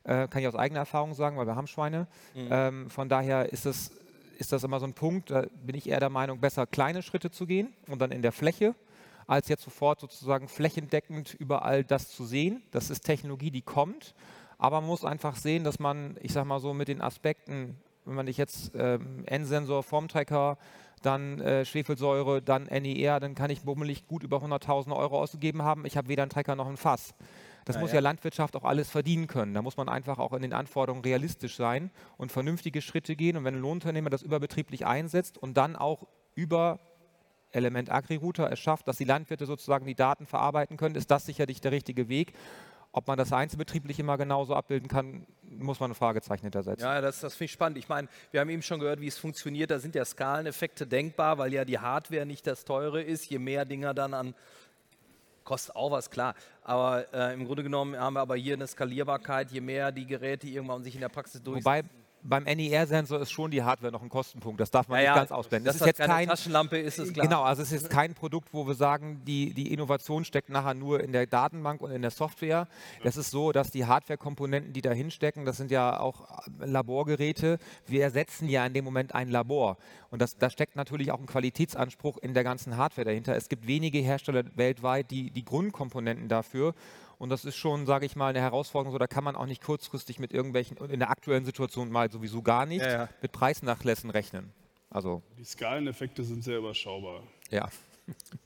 Äh, 0.05 0.29
kann 0.29 0.43
ich 0.43 0.49
aus 0.49 0.57
eigener 0.57 0.81
Erfahrung 0.81 1.15
sagen, 1.15 1.37
weil 1.37 1.47
wir 1.47 1.57
haben 1.57 1.67
Schweine. 1.67 2.07
Mhm. 2.35 2.49
Ähm, 2.51 2.91
von 2.91 3.09
daher 3.09 3.53
ist 3.53 3.67
das, 3.67 3.91
ist 4.39 4.53
das 4.53 4.65
immer 4.65 4.81
so 4.81 4.87
ein 4.87 4.95
Punkt, 4.95 5.31
da 5.31 5.45
bin 5.65 5.77
ich 5.77 5.89
eher 5.89 6.01
der 6.01 6.11
Meinung, 6.11 6.41
besser 6.41 6.67
kleine 6.67 7.03
Schritte 7.03 7.31
zu 7.31 7.47
gehen 7.47 7.73
und 7.89 8.01
dann 8.01 8.11
in 8.11 8.23
der 8.23 8.33
Fläche 8.33 8.75
als 9.27 9.49
jetzt 9.49 9.63
sofort 9.63 10.01
sozusagen 10.01 10.49
flächendeckend 10.49 11.35
überall 11.35 11.85
das 11.85 12.11
zu 12.11 12.25
sehen. 12.25 12.63
Das 12.71 12.91
ist 12.91 13.03
Technologie, 13.03 13.51
die 13.51 13.63
kommt. 13.63 14.15
Aber 14.59 14.81
man 14.81 14.89
muss 14.89 15.05
einfach 15.05 15.37
sehen, 15.37 15.65
dass 15.65 15.79
man, 15.79 16.17
ich 16.21 16.33
sag 16.33 16.45
mal 16.45 16.61
so, 16.61 16.75
mit 16.75 16.89
den 16.89 17.01
Aspekten, 17.01 17.77
wenn 18.05 18.15
man 18.15 18.27
dich 18.27 18.37
jetzt 18.37 18.73
ähm, 18.75 19.25
N-Sensor, 19.27 19.83
Formtracker, 19.83 20.59
dann 21.03 21.41
äh, 21.41 21.65
Schwefelsäure, 21.65 22.43
dann 22.43 22.65
NER, 22.65 23.19
dann 23.21 23.35
kann 23.35 23.51
ich 23.51 23.63
bummelig 23.63 24.07
gut 24.07 24.23
über 24.23 24.39
100.000 24.39 24.95
Euro 24.95 25.21
ausgegeben 25.21 25.63
haben. 25.63 25.85
Ich 25.85 25.97
habe 25.97 26.09
weder 26.09 26.23
einen 26.23 26.31
Trecker 26.31 26.55
noch 26.55 26.69
ein 26.69 26.77
Fass. 26.77 27.15
Das 27.65 27.77
Na 27.77 27.83
muss 27.83 27.91
ja. 27.91 27.97
ja 27.97 28.01
Landwirtschaft 28.01 28.57
auch 28.57 28.65
alles 28.65 28.91
verdienen 28.91 29.27
können. 29.27 29.55
Da 29.55 29.63
muss 29.63 29.77
man 29.77 29.89
einfach 29.89 30.19
auch 30.19 30.33
in 30.33 30.43
den 30.43 30.53
Anforderungen 30.53 31.05
realistisch 31.05 31.57
sein 31.57 31.91
und 32.17 32.33
vernünftige 32.33 32.83
Schritte 32.83 33.17
gehen. 33.17 33.37
Und 33.37 33.45
wenn 33.45 33.55
ein 33.55 33.61
Lohnunternehmer 33.61 34.11
das 34.11 34.23
überbetrieblich 34.23 34.87
einsetzt 34.87 35.39
und 35.39 35.57
dann 35.57 35.77
auch 35.77 36.07
über 36.35 36.81
Element 37.51 37.91
AgriRouter 37.91 38.51
es 38.51 38.59
schafft, 38.59 38.89
dass 38.89 38.97
die 38.97 39.05
Landwirte 39.05 39.47
sozusagen 39.47 39.87
die 39.87 39.95
Daten 39.95 40.27
verarbeiten 40.27 40.77
können, 40.77 40.95
ist 40.95 41.11
das 41.11 41.27
sicherlich 41.27 41.61
der 41.61 41.73
richtige 41.73 42.09
Weg. 42.09 42.33
Ob 42.95 43.07
man 43.09 43.17
das 43.17 43.33
einzelbetrieblich 43.33 43.99
immer 43.99 44.19
genauso 44.19 44.55
abbilden 44.55 44.87
kann, 44.87 45.27
muss 45.43 45.81
man 45.81 45.93
ein 45.93 45.95
Fragezeichen 45.95 46.43
hintersetzen. 46.43 46.85
Ja, 46.85 47.01
das, 47.01 47.21
das 47.21 47.35
finde 47.35 47.47
ich 47.47 47.53
spannend. 47.53 47.79
Ich 47.79 47.89
meine, 47.89 48.09
wir 48.33 48.41
haben 48.41 48.51
eben 48.51 48.61
schon 48.61 48.81
gehört, 48.81 49.01
wie 49.01 49.07
es 49.07 49.17
funktioniert. 49.17 49.71
Da 49.71 49.79
sind 49.79 49.95
ja 49.95 50.05
Skaleneffekte 50.05 50.87
denkbar, 50.87 51.39
weil 51.39 51.55
ja 51.55 51.65
die 51.65 51.79
Hardware 51.79 52.27
nicht 52.27 52.47
das 52.47 52.67
teure 52.67 53.03
ist. 53.03 53.25
Je 53.31 53.39
mehr 53.39 53.65
Dinger 53.65 53.95
dann 53.95 54.13
an 54.13 54.35
kostet 55.45 55.77
auch 55.77 55.91
was, 55.91 56.11
klar. 56.11 56.35
Aber 56.63 57.13
äh, 57.13 57.35
im 57.35 57.45
Grunde 57.47 57.63
genommen 57.63 57.97
haben 57.99 58.15
wir 58.15 58.21
aber 58.21 58.37
hier 58.37 58.55
eine 58.55 58.67
Skalierbarkeit, 58.67 59.51
je 59.51 59.61
mehr 59.61 59.93
die 59.93 60.07
Geräte 60.07 60.47
irgendwann 60.47 60.83
sich 60.83 60.95
in 60.95 61.01
der 61.01 61.09
Praxis 61.09 61.43
durchsetzen. 61.43 61.65
Wobei 61.65 62.02
beim 62.23 62.45
NER-Sensor 62.45 63.21
ist 63.21 63.31
schon 63.31 63.51
die 63.51 63.63
Hardware 63.63 63.93
noch 63.93 64.03
ein 64.03 64.09
Kostenpunkt. 64.09 64.61
Das 64.61 64.71
darf 64.71 64.89
man 64.89 64.99
Ja, 64.99 65.03
nicht 65.03 65.07
ja, 65.09 65.15
ganz 65.17 65.33
ausblenden. 65.33 65.67
dass 65.67 65.75
Das 65.75 65.77
ist 65.77 65.81
das 65.81 65.87
jetzt 65.89 65.99
keine 65.99 66.13
kein 66.13 66.29
Taschenlampe 66.29 66.79
ist, 66.79 66.99
ist 66.99 67.15
klar. 67.15 67.27
Genau, 67.27 67.43
also 67.43 67.63
es 67.63 67.73
ist 67.73 67.91
kein 67.91 68.15
Produkt, 68.15 68.49
wo 68.53 68.67
wir 68.67 68.75
sagen, 68.75 69.23
die, 69.27 69.55
die 69.55 69.73
Innovation 69.73 70.25
steckt 70.25 70.49
nachher 70.51 70.75
nur 70.75 71.03
in 71.03 71.13
der 71.13 71.27
Datenbank 71.27 71.81
und 71.81 71.91
in 71.91 72.03
der 72.03 72.11
Software. 72.11 72.69
Das 73.03 73.17
ist 73.17 73.31
so, 73.31 73.53
dass 73.53 73.71
die 73.71 73.87
Hardware-Komponenten, 73.87 74.73
die 74.73 74.83
dahin 74.83 75.11
stecken, 75.11 75.45
das 75.45 75.57
sind 75.57 75.71
ja 75.71 75.99
auch 75.99 76.29
Laborgeräte. 76.61 77.59
Wir 77.87 78.03
ersetzen 78.03 78.49
ja 78.49 78.65
in 78.67 78.75
dem 78.75 78.85
Moment 78.85 79.15
ein 79.15 79.29
Labor. 79.29 79.77
Und 80.11 80.21
das, 80.21 80.37
da 80.37 80.51
steckt 80.51 80.77
natürlich 80.77 81.11
auch 81.11 81.19
ein 81.19 81.27
Qualitätsanspruch 81.27 82.19
in 82.19 82.35
der 82.35 82.45
ganzen 82.45 82.77
Hardware 82.77 83.07
dahinter. 83.07 83.35
Es 83.35 83.49
gibt 83.49 83.67
wenige 83.67 83.99
Hersteller 83.99 84.45
weltweit, 84.55 85.11
die 85.11 85.31
die 85.31 85.45
Grundkomponenten 85.45 86.29
dafür 86.29 86.75
und 87.23 87.29
das 87.31 87.45
ist 87.45 87.55
schon, 87.57 87.87
sage 87.87 88.05
ich 88.05 88.17
mal, 88.17 88.31
eine 88.31 88.41
Herausforderung. 88.41 88.93
So, 88.93 88.99
da 88.99 89.07
kann 89.07 89.23
man 89.23 89.37
auch 89.37 89.47
nicht 89.47 89.63
kurzfristig 89.63 90.19
mit 90.19 90.33
irgendwelchen, 90.33 90.77
in 90.79 90.99
der 90.99 91.09
aktuellen 91.11 91.45
Situation 91.45 91.89
mal 91.89 92.11
sowieso 92.11 92.43
gar 92.43 92.67
nicht, 92.67 92.83
Ja, 92.85 92.91
ja. 92.93 93.09
mit 93.23 93.31
Preisnachlässen 93.31 94.11
rechnen. 94.11 94.53
Also, 94.91 95.23
Die 95.39 95.45
Skaleneffekte 95.45 96.25
sind 96.25 96.43
sehr 96.43 96.59
überschaubar. 96.59 97.23
ja. 97.51 97.69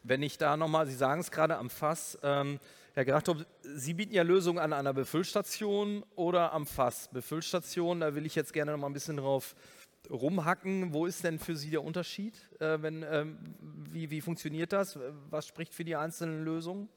Wenn 0.03 0.23
ich 0.23 0.37
da 0.37 0.59
nochmal, 0.59 0.87
Sie 0.87 0.95
sagen 0.95 1.23
es 1.23 1.31
gerade 1.31 1.57
am 1.57 1.71
Fass, 1.71 2.19
ähm, 2.23 2.61
Herr 2.93 3.07
Grachtop, 3.07 3.47
Sie 3.63 3.95
bieten 3.95 4.13
ja 4.13 4.23
Lösungen 4.23 4.59
an 4.59 4.75
einer 4.75 4.93
Befüllstation 4.93 6.05
oder 6.15 6.53
am 6.53 6.67
Fass. 6.67 7.09
Befüllstation, 7.11 8.01
da 8.01 8.15
will 8.15 8.27
ich 8.27 8.35
jetzt 8.35 8.53
gerne 8.53 8.73
noch 8.73 8.79
mal 8.79 8.89
ein 8.89 8.93
bisschen 8.93 9.17
drauf 9.17 9.57
rumhacken. 10.11 10.93
Wo 10.93 11.07
ist 11.07 11.25
denn 11.25 11.39
für 11.39 11.57
Sie 11.57 11.71
der 11.71 11.83
Unterschied? 11.83 12.35
Äh, 12.61 12.83
wenn, 12.83 13.03
ähm, 13.11 13.39
wie, 13.91 14.11
wie 14.11 14.21
funktioniert 14.21 14.75
das? 14.75 14.99
Was 15.31 15.47
spricht 15.47 15.73
für 15.75 15.85
die 15.85 15.97
einzelnen 15.97 16.45
Lösungen? 16.45 16.91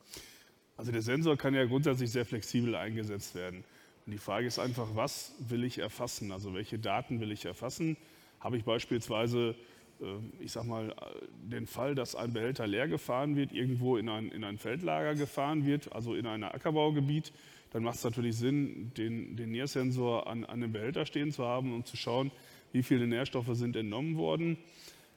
Also 0.79 0.93
der 0.93 1.01
Sensor 1.01 1.36
kann 1.36 1.53
ja 1.53 1.65
grundsätzlich 1.65 2.09
sehr 2.09 2.25
flexibel 2.25 2.74
eingesetzt 2.74 3.36
werden. 3.36 3.65
Und 4.05 4.13
die 4.13 4.17
Frage 4.17 4.48
ist 4.48 4.59
einfach, 4.59 4.88
was 4.93 5.33
will 5.39 5.65
ich 5.65 5.79
erfassen? 5.79 6.31
Also 6.31 6.53
welche 6.53 6.79
Daten 6.79 7.19
will 7.19 7.33
ich 7.33 7.43
erfassen? 7.43 7.98
Habe 8.39 8.55
ich 8.55 8.63
beispielsweise, 8.63 9.55
äh, 10.00 10.05
ich 10.39 10.53
sag 10.53 10.63
mal, 10.63 10.95
den 11.43 11.67
Fall, 11.67 11.95
dass 11.95 12.15
ein 12.15 12.31
Behälter 12.31 12.65
leer 12.65 12.88
gefahren 12.88 13.36
wird, 13.36 13.51
irgendwo 13.51 13.98
in 13.98 14.07
ein, 14.07 14.31
in 14.31 14.45
ein 14.45 14.57
Feldlager 14.57 15.15
gefahren 15.15 15.65
wird, 15.65 15.91
also 15.91 16.15
in 16.15 16.25
ein 16.25 16.45
Ackerbaugebiet, 16.45 17.33
dann 17.74 17.83
macht 17.83 17.98
es 17.98 18.05
natürlich 18.05 18.38
Sinn, 18.38 18.93
den, 18.95 19.36
den 19.36 19.51
Nährsensor 19.51 20.27
an, 20.27 20.45
an 20.45 20.62
dem 20.62 20.71
Behälter 20.71 21.05
stehen 21.05 21.33
zu 21.33 21.43
haben, 21.43 21.74
um 21.74 21.83
zu 21.83 21.98
schauen, 21.98 22.31
wie 22.71 22.83
viele 22.83 23.05
Nährstoffe 23.05 23.50
sind 23.51 23.75
entnommen 23.75 24.15
worden. 24.15 24.57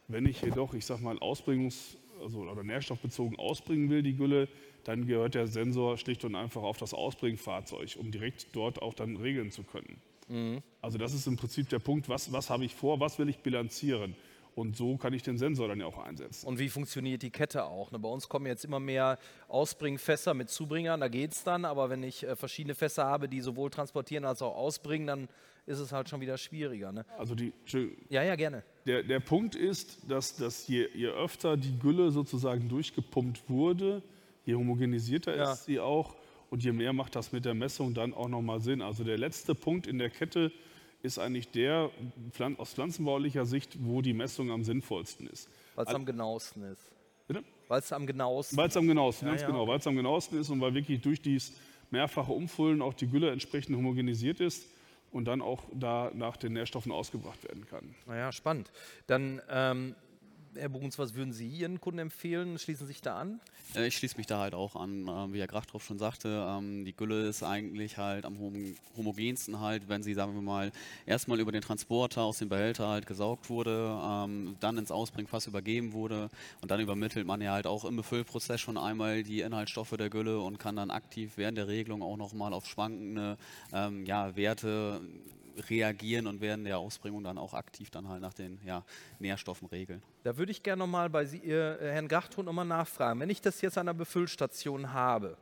Wenn 0.09 0.27
ich 0.27 0.43
jedoch, 0.43 0.75
ich 0.75 0.85
sag 0.87 1.01
mal, 1.01 1.19
Ausbringungs- 1.19 1.97
also, 2.21 2.41
oder 2.41 2.63
nährstoffbezogen 2.63 3.39
ausbringen 3.39 3.91
will, 3.91 4.03
die 4.03 4.15
Gülle, 4.15 4.49
dann 4.85 5.07
gehört 5.07 5.35
der 5.35 5.47
Sensor 5.47 5.97
schlicht 5.97 6.25
und 6.25 6.35
einfach 6.35 6.63
auf 6.63 6.77
das 6.77 6.95
Ausbringfahrzeug, 6.95 7.97
um 7.99 8.11
direkt 8.11 8.49
dort 8.55 8.83
auch 8.83 8.95
dann 8.95 9.17
regeln 9.17 9.51
zu 9.51 9.63
können. 9.63 10.01
Also 10.81 10.99
das 10.99 11.13
ist 11.15 11.27
im 11.27 11.37
Prinzip 11.37 11.69
der 11.69 11.79
Punkt, 11.79 12.09
was, 12.09 12.33
was 12.33 12.51
habe 12.51 12.65
ich 12.65 12.75
vor, 12.75 13.01
was 13.01 13.19
will 13.19 13.29
ich 13.29 13.39
bilanzieren. 13.39 14.17
Und 14.55 14.77
so 14.77 14.99
kann 14.99 15.15
ich 15.15 15.23
den 15.23 15.39
Sensor 15.39 15.69
dann 15.69 15.81
ja 15.81 15.87
auch 15.87 15.99
einsetzen. 15.99 16.47
Und 16.47 16.59
wie 16.59 16.69
funktioniert 16.69 17.23
die 17.23 17.31
Kette 17.31 17.65
auch? 17.65 17.91
Ne? 17.91 17.99
Bei 17.99 18.09
uns 18.09 18.29
kommen 18.29 18.47
jetzt 18.47 18.65
immer 18.65 18.81
mehr 18.81 19.19
Ausbringfässer 19.49 20.35
mit 20.35 20.51
Zubringern, 20.51 21.01
da 21.01 21.09
geht 21.09 21.33
es 21.33 21.43
dann. 21.43 21.65
Aber 21.65 21.89
wenn 21.89 22.03
ich 22.03 22.25
äh, 22.25 22.37
verschiedene 22.37 22.75
Fässer 22.75 23.07
habe, 23.07 23.29
die 23.29 23.41
sowohl 23.41 23.71
transportieren 23.71 24.27
als 24.27 24.43
auch 24.43 24.55
ausbringen, 24.55 25.07
dann 25.07 25.29
ist 25.65 25.79
es 25.79 25.93
halt 25.93 26.09
schon 26.09 26.21
wieder 26.21 26.37
schwieriger. 26.37 26.93
Ne? 26.93 27.07
Also 27.17 27.35
die, 27.35 27.53
Ja, 28.11 28.23
ja, 28.23 28.37
gerne. 28.37 28.63
Der, 28.87 29.03
der 29.03 29.21
Punkt 29.21 29.55
ist, 29.55 29.99
dass, 30.09 30.37
dass 30.37 30.67
je, 30.69 30.89
je 30.95 31.09
öfter 31.09 31.57
die 31.57 31.79
Gülle 31.79 32.11
sozusagen 32.11 32.69
durchgepumpt 32.69 33.49
wurde, 33.49 34.03
je 34.45 34.55
homogenisierter 34.55 35.37
Ja. 35.37 35.53
ist 35.53 35.65
sie 35.67 35.79
auch 35.81 36.17
und 36.51 36.63
je 36.65 36.73
mehr 36.73 36.93
macht 36.93 37.15
das 37.17 37.33
mit 37.33 37.45
der 37.45 37.55
Messung 37.55 37.95
dann 37.95 38.13
auch 38.13 38.29
nochmal 38.29 38.61
Sinn. 38.61 38.83
Also 38.83 39.05
der 39.05 39.19
letzte 39.19 39.55
Punkt 39.55 39.87
in 39.87 39.99
der 39.99 40.11
Kette 40.11 40.53
ist 41.03 41.19
eigentlich 41.19 41.49
der 41.51 41.91
aus 42.59 42.73
pflanzenbaulicher 42.75 43.47
Sicht, 43.47 43.77
wo 43.85 44.03
die 44.03 44.13
Messung 44.13 44.51
am 44.51 44.63
sinnvollsten 44.65 45.27
ist. 45.29 45.49
Weil 45.75 45.85
es 45.85 45.89
Al- 45.91 45.97
am 45.97 46.07
genauesten 46.07 46.63
ist. 46.65 46.91
Bitte? 47.27 47.43
Weil 47.69 47.79
es 47.81 47.93
am 47.93 48.07
genauesten 48.07 48.57
Weil 48.57 48.69
es 48.69 48.77
am 48.77 48.87
genauesten, 48.87 49.27
Ja, 49.27 49.33
ganz 49.33 49.43
ja, 49.43 49.47
genau, 49.49 49.67
weil 49.67 49.79
es 49.79 49.87
am 49.87 49.97
genauesten 49.97 50.39
ist 50.41 50.51
und 50.51 50.61
weil 50.61 50.75
wirklich 50.75 51.01
durch 51.01 51.21
dieses 51.23 51.53
mehrfache 51.91 52.33
Umfüllen 52.33 52.83
auch 52.83 52.95
die 52.95 53.07
Gülle 53.07 53.31
entsprechend 53.31 53.77
homogenisiert 53.77 54.41
ist 54.41 54.67
und 55.13 55.27
dann 55.27 55.43
auch 55.43 55.63
da 55.73 56.11
nach 56.15 56.37
den 56.37 56.55
Nährstoffen 56.55 56.91
ausgebracht 56.91 57.45
werden 57.45 57.67
kann. 57.67 57.95
Naja, 58.07 58.33
spannend. 58.33 58.73
Dann, 59.07 59.41
ähm, 59.49 59.95
Herr 60.55 60.69
Bruns, 60.69 60.99
was 60.99 61.15
würden 61.15 61.33
Sie 61.33 61.49
Ihren 61.49 61.81
Kunden 61.81 61.99
empfehlen? 61.99 62.59
Schließen 62.59 62.87
Sie 62.87 62.93
sich 62.93 63.01
da 63.01 63.19
an? 63.19 63.41
Äh, 63.75 63.87
Ich 63.87 63.97
schließe 63.97 64.17
mich 64.17 64.27
da 64.27 64.39
halt 64.39 64.55
auch 64.55 64.77
an, 64.77 65.09
ähm, 65.09 65.33
wie 65.33 65.41
Herr 65.41 65.47
Grachthoff 65.47 65.85
schon 65.85 65.99
sagte, 65.99 66.47
ähm, 66.49 66.85
die 66.85 66.95
Gülle 66.95 67.27
ist 67.27 67.43
eigentlich 67.43 67.97
halt 67.97 68.25
am 68.27 68.39
hom 68.39 68.75
homogensten 68.97 69.61
halt, 69.61 69.89
wenn 69.89 70.03
sie, 70.03 70.13
sagen 70.15 70.35
wir 70.35 70.43
mal, 70.43 70.71
erstmal 71.07 71.41
über 71.41 71.53
den 71.53 71.63
Transporter 71.63 72.23
aus 72.23 72.39
dem 72.39 72.49
Behälter 72.51 72.89
halt 72.89 73.07
gesaugt 73.07 73.49
wurde, 73.49 73.99
ähm, 74.03 74.57
dann 74.61 74.77
ins 74.77 74.91
Ausbringfass 74.91 75.47
übergeben 75.47 75.93
wurde 75.95 76.29
und 76.61 76.71
dann 76.71 76.81
übermittelt 76.81 77.27
man 77.27 77.41
ja 77.41 77.53
halt 77.53 77.67
auch 77.67 77.85
im 77.85 77.97
Befüllprozess 77.97 78.61
schon 78.61 78.77
einmal 78.77 79.23
die 79.23 79.41
Inhaltsstoffe 79.41 79.97
der 79.97 80.11
Gülle 80.11 80.41
und 80.41 80.59
kann 80.59 80.77
dann 80.77 80.91
aktiv 80.91 81.33
während 81.37 81.57
der 81.57 81.69
Regelung 81.69 82.03
auch 82.03 82.17
nochmal 82.17 82.53
auf 82.53 82.67
schwankende 82.67 83.39
ähm, 83.73 84.05
ja, 84.05 84.37
Werte 84.37 85.01
reagieren 85.69 86.27
und 86.27 86.41
während 86.41 86.67
der 86.67 86.79
Ausbringung 86.79 87.25
dann 87.25 87.39
auch 87.39 87.55
aktiv 87.55 87.91
dann 87.91 88.09
halt 88.09 88.21
nach 88.21 88.35
den 88.35 88.61
ja, 88.65 88.85
Nährstoffen 89.19 89.69
regeln. 89.69 90.03
Da 90.25 90.37
würde 90.37 90.53
ich 90.53 90.63
gerne 90.63 90.81
nochmal 90.81 91.11
bei 91.11 91.25
Sie, 91.25 91.39
äh, 91.39 91.93
Herrn 91.93 92.09
Gachthun 92.09 92.45
nochmal 92.45 92.65
nachfragen. 92.65 93.21
Wenn 93.21 93.31
ich 93.31 93.41
das 93.41 93.61
jetzt 93.61 93.79
an 93.79 93.87
der 93.87 93.95
Befüllstation 93.95 94.93
habe 94.93 95.37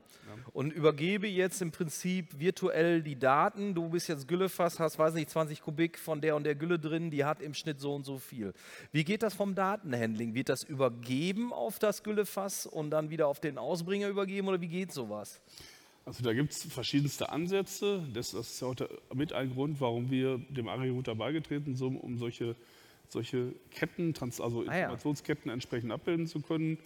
und 0.52 0.72
übergebe 0.72 1.26
jetzt 1.26 1.60
im 1.62 1.70
Prinzip 1.70 2.38
virtuell 2.38 3.02
die 3.02 3.18
Daten, 3.18 3.74
du 3.74 3.88
bist 3.88 4.08
jetzt 4.08 4.28
Güllefass, 4.28 4.78
hast, 4.78 4.98
weiß 4.98 5.14
nicht, 5.14 5.30
20 5.30 5.62
Kubik 5.62 5.98
von 5.98 6.20
der 6.20 6.36
und 6.36 6.44
der 6.44 6.54
Gülle 6.54 6.78
drin, 6.78 7.10
die 7.10 7.24
hat 7.24 7.42
im 7.42 7.54
Schnitt 7.54 7.80
so 7.80 7.94
und 7.94 8.04
so 8.04 8.18
viel. 8.18 8.52
Wie 8.92 9.04
geht 9.04 9.22
das 9.22 9.34
vom 9.34 9.54
Datenhandling? 9.54 10.34
Wird 10.34 10.48
das 10.48 10.62
übergeben 10.62 11.52
auf 11.52 11.78
das 11.78 12.02
Güllefass 12.02 12.66
und 12.66 12.90
dann 12.90 13.10
wieder 13.10 13.26
auf 13.26 13.40
den 13.40 13.58
Ausbringer 13.58 14.08
übergeben 14.08 14.48
oder 14.48 14.60
wie 14.60 14.68
geht 14.68 14.92
sowas? 14.92 15.40
Also 16.10 16.24
da 16.24 16.32
gibt 16.32 16.50
es 16.50 16.64
verschiedenste 16.64 17.30
Ansätze. 17.30 18.04
Das, 18.12 18.32
das 18.32 18.50
ist 18.50 18.60
ja 18.60 18.66
heute 18.66 18.88
mit 19.14 19.32
ein 19.32 19.54
Grund, 19.54 19.80
warum 19.80 20.10
wir 20.10 20.38
dem 20.48 20.66
ARI-Router 20.66 21.14
beigetreten 21.14 21.76
sind, 21.76 21.98
um 21.98 22.18
solche, 22.18 22.56
solche 23.08 23.54
Ketten, 23.70 24.12
also 24.20 24.64
Ah. 24.66 24.76
Informationsketten 24.76 25.52
entsprechend 25.52 25.92
abbilden 25.92 26.26
zu 26.26 26.40
können. 26.40 26.78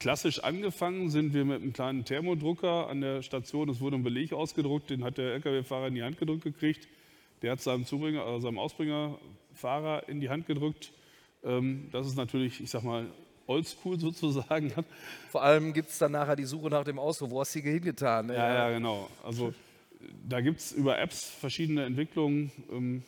Klassisch 0.00 0.40
angefangen 0.40 1.08
sind 1.08 1.32
wir 1.32 1.46
mit 1.46 1.62
einem 1.62 1.72
kleinen 1.72 2.04
Thermodrucker 2.04 2.90
an 2.90 3.00
der 3.00 3.22
Station. 3.22 3.70
Es 3.70 3.80
wurde 3.80 3.96
ein 3.96 4.02
Beleg 4.02 4.34
ausgedruckt, 4.34 4.90
den 4.90 5.02
hat 5.02 5.16
der 5.16 5.32
LKW-Fahrer 5.32 5.86
in 5.86 5.94
die 5.94 6.02
Hand 6.02 6.18
gedrückt 6.18 6.44
gekriegt. 6.44 6.88
Der 7.40 7.52
hat 7.52 7.62
seinem 7.62 7.86
Zubringer, 7.86 8.22
also 8.22 8.40
seinem 8.40 8.58
Ausbringerfahrer 8.58 10.10
in 10.10 10.20
die 10.20 10.28
Hand 10.28 10.46
gedrückt. 10.46 10.92
Ähm, 11.42 11.88
das 11.90 12.06
ist 12.06 12.18
natürlich, 12.18 12.60
ich 12.60 12.68
sag 12.68 12.82
mal, 12.82 13.06
oldschool 13.48 13.98
sozusagen. 13.98 14.72
Vor 15.30 15.42
allem 15.42 15.72
gibt 15.72 15.90
es 15.90 15.98
dann 15.98 16.12
nachher 16.12 16.36
die 16.36 16.44
Suche 16.44 16.68
nach 16.68 16.84
dem 16.84 16.98
Ausruf. 16.98 17.30
Wo 17.30 17.40
hast 17.40 17.54
du 17.54 17.60
die 17.60 17.70
hingetan? 17.70 18.28
Ja, 18.28 18.54
ja, 18.54 18.70
genau. 18.70 19.08
Also 19.24 19.52
da 20.28 20.40
gibt 20.40 20.60
es 20.60 20.72
über 20.72 20.98
Apps 20.98 21.24
verschiedene 21.24 21.84
Entwicklungen. 21.84 22.52
Ähm, 22.70 23.02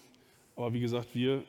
aber 0.57 0.73
wie 0.73 0.81
gesagt, 0.81 1.09
wir 1.15 1.45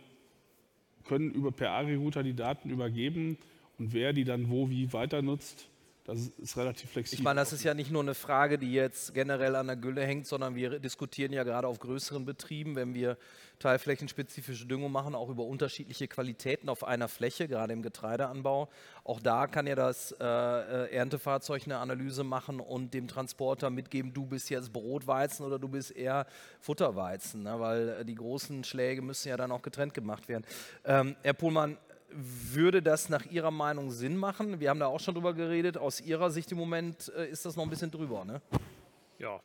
können 1.06 1.32
über 1.32 1.52
per 1.52 1.72
ARI-Router 1.72 2.24
die 2.24 2.36
Daten 2.36 2.70
übergeben 2.70 3.38
und 3.80 3.94
wer 3.94 4.14
die 4.14 4.24
dann 4.24 4.50
wo 4.50 4.70
wie 4.70 4.94
weiter 4.94 5.22
nutzt, 5.22 5.68
das 6.04 6.32
ist, 6.38 6.58
relativ 6.58 6.90
flexibel. 6.90 7.20
Ich 7.20 7.24
meine, 7.24 7.40
das 7.40 7.54
ist 7.54 7.64
ja 7.64 7.74
nicht 7.74 7.92
nur 7.92 8.02
eine 8.02 8.16
Frage, 8.16 8.58
die 8.58 8.74
jetzt 8.74 9.14
generell 9.14 9.56
an 9.56 9.68
der 9.68 9.76
Gülle 9.76 10.04
hängt, 10.04 10.26
sondern 10.26 10.56
wir 10.56 10.80
diskutieren 10.80 11.32
ja 11.32 11.44
gerade 11.44 11.68
auf 11.68 11.80
größeren 11.80 12.26
Betrieben, 12.26 12.76
wenn 12.76 12.96
wir 12.96 13.18
teilflächenspezifische 13.60 14.66
Düngung 14.66 14.92
machen, 14.92 15.14
auch 15.14 15.30
über 15.30 15.44
unterschiedliche 15.44 16.08
Qualitäten 16.08 16.70
auf 16.70 16.84
einer 16.84 17.08
Fläche, 17.08 17.48
gerade 17.48 17.74
im 17.74 17.84
Getreideanbau. 17.84 18.70
Auch 19.04 19.20
da 19.20 19.46
kann 19.46 19.68
ja 19.68 19.76
das 19.76 20.12
äh, 20.20 20.26
äh, 20.26 20.92
Erntefahrzeug 20.92 21.64
eine 21.66 21.78
Analyse 21.78 22.24
machen 22.24 22.60
und 22.60 22.94
dem 22.96 23.08
Transporter 23.08 23.70
mitgeben, 23.70 24.12
du 24.14 24.26
bist 24.26 24.50
jetzt 24.50 24.74
Brotweizen 24.74 25.46
oder 25.46 25.60
du 25.60 25.68
bist 25.68 25.92
eher 25.92 26.26
Futterweizen, 26.60 27.44
ne? 27.44 27.60
weil 27.60 27.90
äh, 27.90 28.06
die 28.06 28.16
großen 28.16 28.64
Schläge 28.64 29.04
müssen 29.04 29.30
ja 29.30 29.38
dann 29.38 29.52
auch 29.52 29.62
getrennt 29.62 29.94
gemacht 29.94 30.28
werden. 30.28 30.46
Ähm, 30.84 31.16
Herr 31.22 31.34
Pohlmann, 31.34 31.78
würde 32.14 32.82
das 32.82 33.10
nach 33.10 33.26
Ihrer 33.26 33.52
Meinung 33.52 33.92
Sinn 33.92 34.18
machen? 34.18 34.60
Wir 34.60 34.70
haben 34.70 34.80
da 34.80 34.88
auch 34.88 35.00
schon 35.00 35.16
drüber 35.16 35.34
geredet. 35.34 35.78
Aus 35.78 36.02
Ihrer 36.02 36.30
Sicht 36.32 36.52
im 36.52 36.58
Moment 36.58 37.12
äh, 37.16 37.30
ist 37.30 37.46
das 37.46 37.56
noch 37.56 37.64
ein 37.64 37.70
bisschen 37.70 37.92
drüber, 37.92 38.26
ne? 38.26 38.42
Ja, 39.20 39.40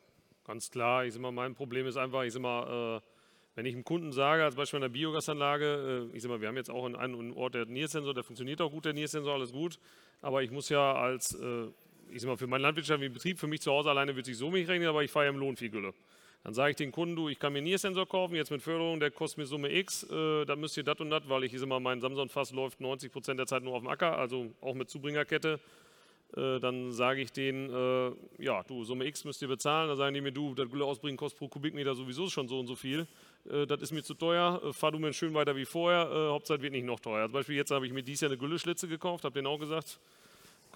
ganz 0.45 0.69
klar. 0.69 1.05
Ich 1.05 1.13
sag 1.13 1.21
mal, 1.21 1.31
mein 1.31 1.55
Problem 1.55 1.85
ist 1.87 1.97
einfach, 1.97 2.23
ich 2.23 2.33
sag 2.33 2.41
mal, 2.41 2.97
äh, 2.97 3.01
Wenn 3.55 3.65
ich 3.65 3.73
einem 3.73 3.83
Kunden 3.83 4.11
sage, 4.11 4.43
als 4.43 4.53
Beispiel 4.53 4.77
einer 4.77 4.89
Biogasanlage, 4.89 6.09
äh, 6.13 6.15
ich 6.15 6.21
sag 6.21 6.29
mal, 6.29 6.39
wir 6.39 6.47
haben 6.47 6.57
jetzt 6.57 6.69
auch 6.69 6.85
einen 6.85 7.33
Ort 7.33 7.55
der 7.55 7.65
Niersensor, 7.65 8.13
der 8.13 8.23
funktioniert 8.23 8.61
auch 8.61 8.69
gut, 8.69 8.85
der 8.85 8.93
Niersensor, 8.93 9.33
alles 9.33 9.51
gut, 9.51 9.79
aber 10.21 10.43
ich 10.43 10.51
muss 10.51 10.69
ja 10.69 10.93
als, 10.93 11.35
ich 12.11 12.21
sag 12.21 12.27
mal, 12.29 12.37
für 12.37 12.45
meinen 12.45 12.61
landwirtschaftlichen 12.61 13.13
Betrieb, 13.13 13.39
für 13.39 13.47
mich 13.47 13.61
zu 13.61 13.71
Hause 13.71 13.89
alleine 13.89 14.15
wird 14.15 14.27
sich 14.27 14.37
so 14.37 14.51
nicht 14.51 14.69
rechnen, 14.69 14.87
aber 14.87 15.03
ich 15.03 15.09
fahre 15.09 15.25
ja 15.25 15.31
im 15.31 15.39
Lohn 15.39 15.57
viel 15.57 15.71
Gülle. 15.71 15.93
Dann 16.47 16.53
sage 16.53 16.69
ich 16.69 16.75
den 16.77 16.93
Kunden, 16.93 17.13
du, 17.17 17.27
ich 17.27 17.39
kann 17.39 17.51
mir 17.51 17.57
einen 17.57 17.65
Niersensor 17.67 18.07
kaufen, 18.07 18.33
jetzt 18.33 18.51
mit 18.51 18.61
Förderung, 18.61 19.01
der 19.01 19.11
kostet 19.11 19.39
mir 19.39 19.45
Summe 19.45 19.69
X, 19.69 20.03
äh, 20.03 20.45
dann 20.45 20.61
müsst 20.61 20.77
ihr 20.77 20.83
das 20.83 20.97
und 21.01 21.09
das, 21.09 21.27
weil 21.27 21.43
ich, 21.43 21.53
ich 21.53 21.59
sag 21.59 21.67
mal, 21.67 21.81
mein 21.81 21.99
Samsung-Fass 21.99 22.53
läuft 22.53 22.79
90 22.79 23.11
Prozent 23.11 23.37
der 23.37 23.47
Zeit 23.47 23.63
nur 23.63 23.73
auf 23.73 23.81
dem 23.81 23.89
Acker, 23.89 24.17
also 24.17 24.49
auch 24.61 24.73
mit 24.73 24.89
Zubringerkette. 24.89 25.59
Äh, 26.37 26.61
dann 26.61 26.93
sage 26.93 27.19
ich 27.19 27.33
denen, 27.33 27.69
äh, 27.69 28.13
ja, 28.41 28.63
du, 28.63 28.85
Summe 28.85 29.05
X 29.07 29.25
müsst 29.25 29.41
ihr 29.41 29.49
bezahlen. 29.49 29.89
Dann 29.89 29.97
sagen 29.97 30.13
die 30.13 30.21
mir, 30.21 30.31
du, 30.31 30.55
das 30.55 30.69
Gülle 30.69 30.85
ausbringen 30.85 31.17
kostet 31.17 31.37
pro 31.37 31.49
Kubikmeter 31.49 31.95
sowieso 31.95 32.29
schon 32.29 32.47
so 32.47 32.61
und 32.61 32.67
so 32.67 32.75
viel. 32.75 33.07
Äh, 33.49 33.67
das 33.67 33.81
ist 33.81 33.91
mir 33.91 34.03
zu 34.03 34.13
teuer. 34.13 34.61
Äh, 34.63 34.71
fahr 34.71 34.93
du 34.93 34.99
mir 34.99 35.11
schön 35.11 35.33
weiter 35.33 35.53
wie 35.57 35.65
vorher. 35.65 36.09
Äh, 36.09 36.31
Hauptzeit 36.31 36.61
wird 36.61 36.71
nicht 36.71 36.85
noch 36.85 37.01
teuer. 37.01 37.25
Zum 37.25 37.33
Beispiel 37.33 37.57
jetzt 37.57 37.71
habe 37.71 37.85
ich 37.85 37.91
mir 37.91 38.03
dieses 38.03 38.21
Jahr 38.21 38.31
eine 38.31 38.37
Gülleschlitze 38.37 38.87
gekauft, 38.87 39.25
habe 39.25 39.33
denen 39.33 39.47
auch 39.47 39.59
gesagt, 39.59 39.99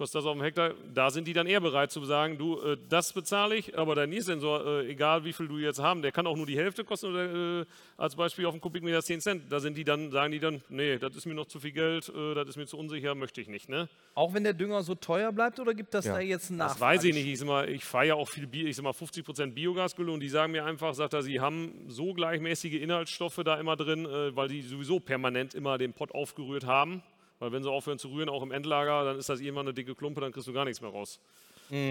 kostet 0.02 0.18
das 0.22 0.26
auf 0.26 0.34
dem 0.34 0.42
Hektar. 0.42 0.74
Da 0.96 1.12
sind 1.12 1.28
die 1.28 1.34
dann 1.34 1.46
eher 1.46 1.62
bereit 1.62 1.92
zu 1.92 2.04
sagen, 2.06 2.36
du, 2.40 2.60
äh, 2.60 2.76
das 2.90 3.14
bezahle 3.14 3.56
ich, 3.56 3.78
aber 3.78 3.94
dein 3.94 4.10
Niesensor, 4.10 4.66
äh, 4.66 4.90
egal 4.90 5.26
wie 5.26 5.32
viel 5.32 5.48
du 5.48 5.60
jetzt 5.60 5.78
haben, 5.78 6.02
der 6.02 6.12
kann 6.12 6.26
auch 6.26 6.36
nur 6.36 6.48
die 6.48 6.58
Hälfte 6.58 6.84
kosten 6.84 7.06
oder 7.12 7.60
äh, 7.62 7.66
als 7.98 8.16
Beispiel 8.16 8.48
auf 8.48 8.56
dem 8.56 8.62
Kubikmeter 8.62 9.04
10 9.04 9.22
Cent. 9.22 9.44
Da 9.52 9.60
sind 9.60 9.78
die 9.78 9.84
dann, 9.84 10.10
sagen 10.10 10.32
die 10.32 10.40
dann, 10.40 10.64
nee, 10.70 10.98
das 10.98 11.16
ist 11.16 11.28
mir 11.28 11.36
noch 11.36 11.46
zu 11.46 11.60
viel 11.60 11.72
Geld, 11.72 12.10
äh, 12.10 12.34
das 12.34 12.50
ist 12.50 12.58
mir 12.58 12.66
zu 12.66 12.80
unsicher, 12.80 13.14
möchte 13.14 13.42
ich 13.42 13.48
nicht. 13.48 13.70
Ne? 13.70 13.90
Auch 14.16 14.34
wenn 14.34 14.44
der 14.44 14.54
Dünger 14.54 14.82
so 14.82 14.96
teuer 14.96 15.32
bleibt 15.32 15.60
oder 15.60 15.76
gibt 15.76 15.94
das 15.94 16.06
Ja. 16.06 16.14
da 16.14 16.20
jetzt 16.20 16.50
einen 16.50 16.58
Das 16.58 16.80
weiß 16.82 17.04
ich 17.04 17.14
nicht. 17.14 17.28
Ich, 17.28 17.38
sag 17.38 17.48
mal, 17.48 17.70
ich 17.70 17.86
fahre 17.86 18.08
ja 18.08 18.16
auch 18.16 18.28
viel 18.28 18.48
Bio, 18.48 18.66
ich 18.66 18.76
sag 18.76 18.82
mal 18.82 18.94
50 18.94 19.24
Prozent 19.24 19.54
Biogasgülle 19.54 20.12
und 20.12 20.20
die 20.20 20.30
sagen 20.30 20.52
mir 20.54 20.66
einfach, 20.66 20.96
sagt 20.96 21.14
er, 21.14 21.22
sie 21.22 21.40
haben 21.40 21.86
so 21.90 22.16
gleichmäßige 22.16 22.74
Inhaltsstoffe 22.74 23.40
da 23.46 23.60
immer 23.60 23.76
drin, 23.76 24.08
äh, 24.08 24.36
weil 24.36 24.48
die 24.48 24.64
sowieso 24.64 25.00
permanent 25.00 25.54
immer 25.54 25.78
den 25.78 25.94
Pott 25.94 26.12
aufgerührt 26.16 26.66
haben. 26.66 27.04
Weil 27.42 27.52
wenn 27.52 27.64
sie 27.64 27.72
aufhören 27.72 27.98
zu 27.98 28.10
rühren, 28.10 28.30
auch 28.30 28.44
im 28.44 28.52
Endlager, 28.52 29.04
dann 29.04 29.18
ist 29.18 29.28
das 29.28 29.42
irgendwann 29.42 29.66
eine 29.66 29.74
dicke 29.74 29.96
Klumpe, 29.96 30.22
dann 30.22 30.32
kriegst 30.32 30.48
du 30.48 30.54
gar 30.54 30.64
nichts 30.64 30.80
mehr 30.80 30.92
raus. 30.92 31.20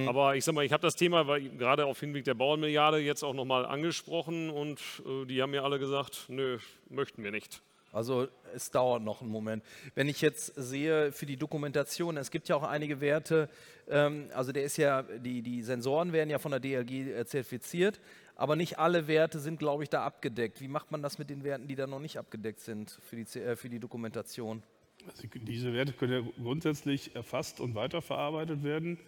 Aber 0.06 0.36
ich 0.36 0.44
sag 0.44 0.54
mal, 0.54 0.64
ich 0.64 0.72
habe 0.72 0.82
das 0.82 0.94
Thema 0.94 1.26
weil 1.26 1.48
gerade 1.48 1.86
auf 1.86 1.98
Hinblick 1.98 2.24
der 2.24 2.34
Bauernmilliarde 2.34 2.98
jetzt 2.98 3.22
auch 3.22 3.32
nochmal 3.32 3.64
angesprochen 3.64 4.50
und 4.50 4.78
äh, 5.06 5.24
die 5.24 5.40
haben 5.40 5.52
mir 5.52 5.64
alle 5.64 5.78
gesagt, 5.78 6.26
nö, 6.28 6.58
möchten 6.90 7.24
wir 7.24 7.30
nicht. 7.30 7.62
Also 7.90 8.28
es 8.54 8.70
dauert 8.70 9.02
noch 9.02 9.22
einen 9.22 9.30
Moment. 9.30 9.64
Wenn 9.94 10.06
ich 10.06 10.20
jetzt 10.20 10.52
sehe 10.54 11.12
für 11.12 11.24
die 11.24 11.36
Dokumentation, 11.36 12.18
es 12.18 12.30
gibt 12.30 12.48
ja 12.48 12.56
auch 12.56 12.62
einige 12.62 13.00
Werte, 13.00 13.48
ähm, 13.88 14.28
also 14.34 14.52
der 14.52 14.64
ist 14.64 14.76
ja, 14.76 15.02
die, 15.02 15.40
die 15.40 15.62
Sensoren 15.62 16.12
werden 16.12 16.28
ja 16.28 16.38
von 16.38 16.52
der 16.52 16.60
DLG 16.60 16.90
äh, 16.90 17.24
zertifiziert, 17.24 18.00
aber 18.36 18.54
nicht 18.56 18.78
alle 18.78 19.08
Werte 19.08 19.40
sind, 19.40 19.58
glaube 19.58 19.82
ich, 19.82 19.88
da 19.88 20.04
abgedeckt. 20.04 20.60
Wie 20.60 20.68
macht 20.68 20.92
man 20.92 21.02
das 21.02 21.18
mit 21.18 21.30
den 21.30 21.42
Werten, 21.42 21.66
die 21.66 21.74
da 21.74 21.86
noch 21.86 22.00
nicht 22.00 22.18
abgedeckt 22.18 22.60
sind 22.60 22.98
für 23.02 23.16
die, 23.16 23.38
äh, 23.40 23.56
für 23.56 23.70
die 23.70 23.80
Dokumentation? 23.80 24.62
Also 25.08 25.26
diese 25.46 25.72
Werte 25.72 25.92
können 25.92 26.12
ja 26.24 26.30
grundsätzlich 26.42 27.14
erfasst 27.14 27.60
und 27.60 27.74
weiterverarbeitet 27.74 28.62
werden. 28.62 28.98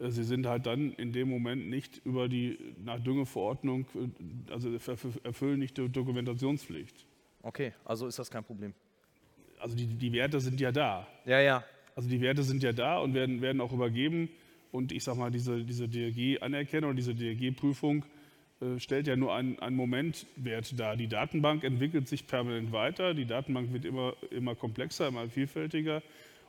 Äh, 0.00 0.10
Sie 0.10 0.24
sind 0.24 0.46
halt 0.46 0.66
dann 0.66 0.92
in 0.92 1.12
dem 1.12 1.28
Moment 1.28 1.68
nicht 1.68 2.00
über 2.04 2.28
die 2.28 2.58
nach 2.84 3.00
Düngeverordnung, 3.00 3.86
äh, 3.94 4.52
also 4.52 4.68
erf- 4.70 5.24
erfüllen 5.24 5.58
nicht 5.58 5.78
die 5.78 5.88
Dokumentationspflicht. 5.88 7.06
Okay, 7.42 7.72
also 7.84 8.06
ist 8.06 8.18
das 8.18 8.30
kein 8.30 8.44
Problem. 8.44 8.74
Also 9.58 9.76
die, 9.76 9.86
die 9.86 10.12
Werte 10.12 10.40
sind 10.40 10.60
ja 10.60 10.72
da. 10.72 11.06
Ja, 11.24 11.40
ja. 11.40 11.64
Also 11.94 12.08
die 12.08 12.20
Werte 12.20 12.42
sind 12.42 12.62
ja 12.62 12.72
da 12.72 12.98
und 12.98 13.14
werden, 13.14 13.40
werden 13.40 13.60
auch 13.60 13.72
übergeben. 13.72 14.28
Und 14.72 14.92
ich 14.92 15.04
sage 15.04 15.18
mal, 15.18 15.30
diese, 15.30 15.64
diese 15.64 15.88
DRG-Anerkennung, 15.88 16.94
diese 16.94 17.14
DRG-Prüfung 17.14 18.04
stellt 18.78 19.06
ja 19.06 19.16
nur 19.16 19.34
einen, 19.34 19.58
einen 19.58 19.76
Momentwert 19.76 20.78
dar. 20.78 20.96
Die 20.96 21.08
Datenbank 21.08 21.62
entwickelt 21.62 22.08
sich 22.08 22.26
permanent 22.26 22.72
weiter. 22.72 23.12
Die 23.12 23.26
Datenbank 23.26 23.72
wird 23.72 23.84
immer, 23.84 24.14
immer 24.30 24.54
komplexer, 24.54 25.08
immer 25.08 25.28
vielfältiger. 25.28 26.02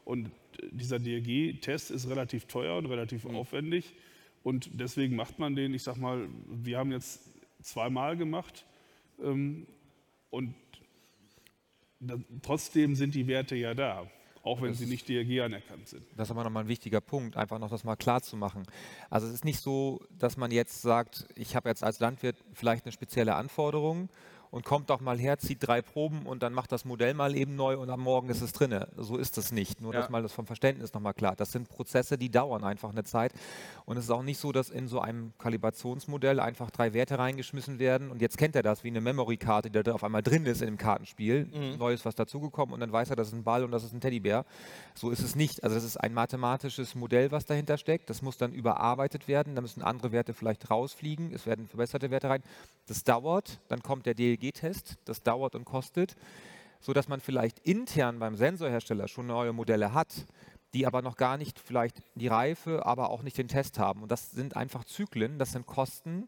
Und 0.05 0.27
äh, 0.27 0.67
dieser 0.71 0.99
DRG-Test 0.99 1.91
ist 1.91 2.09
relativ 2.09 2.45
teuer 2.45 2.77
und 2.77 2.85
relativ 2.85 3.25
aufwendig. 3.25 3.93
Und 4.43 4.69
deswegen 4.79 5.15
macht 5.17 5.39
man 5.39 5.55
den, 5.55 5.73
ich 5.73 5.83
sage 5.83 5.99
mal, 5.99 6.29
wir 6.47 6.77
haben 6.77 6.91
jetzt 6.91 7.29
zweimal 7.61 8.15
gemacht. 8.15 8.65
Ähm, 9.21 9.67
und 10.29 10.55
da, 11.99 12.15
trotzdem 12.41 12.95
sind 12.95 13.15
die 13.15 13.27
Werte 13.27 13.55
ja 13.55 13.73
da, 13.73 14.09
auch 14.47 14.61
wenn 14.61 14.73
sie 14.73 14.85
nicht 14.85 15.07
DRG 15.07 15.41
anerkannt 15.41 15.87
sind. 15.87 16.03
Das 16.15 16.27
ist 16.27 16.31
aber 16.31 16.43
nochmal 16.43 16.63
ein 16.63 16.69
wichtiger 16.69 17.01
Punkt, 17.01 17.37
einfach 17.37 17.59
noch 17.59 17.69
das 17.69 17.83
mal 17.83 17.95
klar 17.95 18.21
zu 18.21 18.35
machen. 18.37 18.63
Also 19.09 19.27
es 19.27 19.33
ist 19.33 19.45
nicht 19.45 19.59
so, 19.59 20.01
dass 20.17 20.37
man 20.37 20.51
jetzt 20.51 20.81
sagt, 20.81 21.27
ich 21.35 21.55
habe 21.55 21.69
jetzt 21.69 21.83
als 21.83 21.99
Landwirt 21.99 22.37
vielleicht 22.53 22.85
eine 22.85 22.91
spezielle 22.91 23.35
Anforderung 23.35 24.09
und 24.51 24.65
kommt 24.65 24.89
doch 24.89 24.99
mal 25.01 25.17
her, 25.17 25.37
zieht 25.37 25.59
drei 25.65 25.81
Proben 25.81 26.25
und 26.25 26.43
dann 26.43 26.53
macht 26.53 26.71
das 26.71 26.85
Modell 26.85 27.13
mal 27.13 27.35
eben 27.35 27.55
neu 27.55 27.77
und 27.77 27.89
am 27.89 28.01
Morgen 28.01 28.29
ist 28.29 28.41
es 28.41 28.51
drinne. 28.53 28.87
So 28.97 29.17
ist 29.17 29.37
das 29.37 29.51
nicht. 29.51 29.81
Nur, 29.81 29.93
Ja. 29.93 30.01
dass 30.01 30.09
mal 30.09 30.21
das 30.21 30.33
vom 30.33 30.45
Verständnis 30.45 30.93
nochmal 30.93 31.13
klar. 31.13 31.35
Das 31.35 31.51
sind 31.51 31.69
Prozesse, 31.69 32.17
die 32.17 32.29
dauern 32.29 32.63
einfach 32.63 32.89
eine 32.91 33.03
Zeit. 33.03 33.33
Und 33.85 33.97
es 33.97 34.05
ist 34.05 34.09
auch 34.11 34.23
nicht 34.23 34.37
so, 34.39 34.51
dass 34.51 34.69
in 34.69 34.87
so 34.87 34.99
einem 34.99 35.33
Kalibrationsmodell 35.37 36.39
einfach 36.39 36.71
drei 36.71 36.93
Werte 36.93 37.19
reingeschmissen 37.19 37.79
werden 37.79 38.09
und 38.11 38.21
jetzt 38.21 38.37
kennt 38.37 38.55
er 38.55 38.63
das 38.63 38.83
wie 38.83 38.87
eine 38.89 39.01
Memory-Karte, 39.01 39.69
die 39.69 39.83
da 39.83 39.93
auf 39.93 40.03
einmal 40.03 40.23
drin 40.23 40.45
ist 40.45 40.61
in 40.61 40.67
dem 40.67 40.77
Kartenspiel. 40.77 41.47
Neues 41.77 42.05
was 42.05 42.15
dazugekommen 42.15 42.73
und 42.73 42.79
dann 42.79 42.91
weiß 42.91 43.09
er, 43.09 43.15
das 43.15 43.27
ist 43.29 43.33
ein 43.33 43.43
Ball 43.43 43.63
und 43.63 43.71
das 43.71 43.83
ist 43.83 43.93
ein 43.93 44.01
Teddybär. 44.01 44.45
So 44.95 45.09
ist 45.11 45.21
es 45.21 45.35
nicht. 45.35 45.63
Also 45.63 45.75
es 45.75 45.83
ist 45.83 45.97
ein 45.97 46.13
mathematisches 46.13 46.95
Modell, 46.95 47.31
was 47.31 47.45
dahinter 47.45 47.77
steckt. 47.77 48.09
Das 48.09 48.21
muss 48.21 48.37
dann 48.37 48.53
überarbeitet 48.53 49.27
werden. 49.27 49.55
Da 49.55 49.61
müssen 49.61 49.81
andere 49.81 50.11
Werte 50.11 50.33
vielleicht 50.33 50.69
rausfliegen. 50.69 51.33
Es 51.33 51.45
werden 51.45 51.67
verbesserte 51.67 52.09
Werte 52.11 52.29
rein. 52.29 52.43
Das 52.87 53.03
dauert. 53.03 53.59
Dann 53.67 53.81
kommt 53.81 54.05
der 54.05 54.15
DLG-Test. 54.39 54.97
Das 55.05 55.23
dauert 55.23 55.55
und 55.55 55.65
kostet. 55.65 56.15
Sodass 56.79 57.07
man 57.07 57.19
vielleicht 57.19 57.59
intern 57.59 58.19
beim 58.19 58.35
Sensorhersteller 58.35 59.07
schon 59.07 59.27
neue 59.27 59.51
Modelle 59.51 59.93
hat, 59.93 60.25
die 60.73 60.85
aber 60.85 61.01
noch 61.01 61.17
gar 61.17 61.37
nicht 61.37 61.59
vielleicht 61.59 62.01
die 62.15 62.27
Reife, 62.27 62.85
aber 62.85 63.09
auch 63.09 63.23
nicht 63.23 63.37
den 63.37 63.47
Test 63.47 63.79
haben. 63.79 64.03
Und 64.03 64.11
das 64.11 64.31
sind 64.31 64.55
einfach 64.55 64.83
Zyklen, 64.83 65.39
das 65.39 65.53
sind 65.53 65.65
Kosten. 65.65 66.27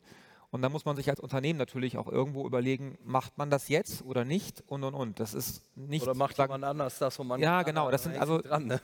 Und 0.51 0.63
da 0.63 0.69
muss 0.69 0.85
man 0.85 0.95
sich 0.95 1.09
als 1.09 1.19
Unternehmen 1.19 1.59
natürlich 1.59 1.97
auch 1.97 2.07
irgendwo 2.07 2.47
überlegen, 2.47 2.97
macht 3.03 3.37
man 3.37 3.51
das 3.51 3.69
jetzt 3.69 4.03
oder 4.03 4.25
nicht 4.25 4.63
und 4.67 4.83
und 4.83 4.95
und. 4.95 5.19
Das 5.19 5.35
ist 5.35 5.61
nicht 5.77 6.03
Oder 6.03 6.15
macht 6.15 6.39
jemand 6.39 6.63
anders 6.63 6.97
das, 6.97 7.19
wo 7.19 7.23
man. 7.23 7.39
Ja, 7.39 7.61
genau, 7.61 7.91
das 7.91 8.03
sind 8.03 8.17
also- 8.17 8.41
dran, 8.41 8.65
ne? 8.65 8.81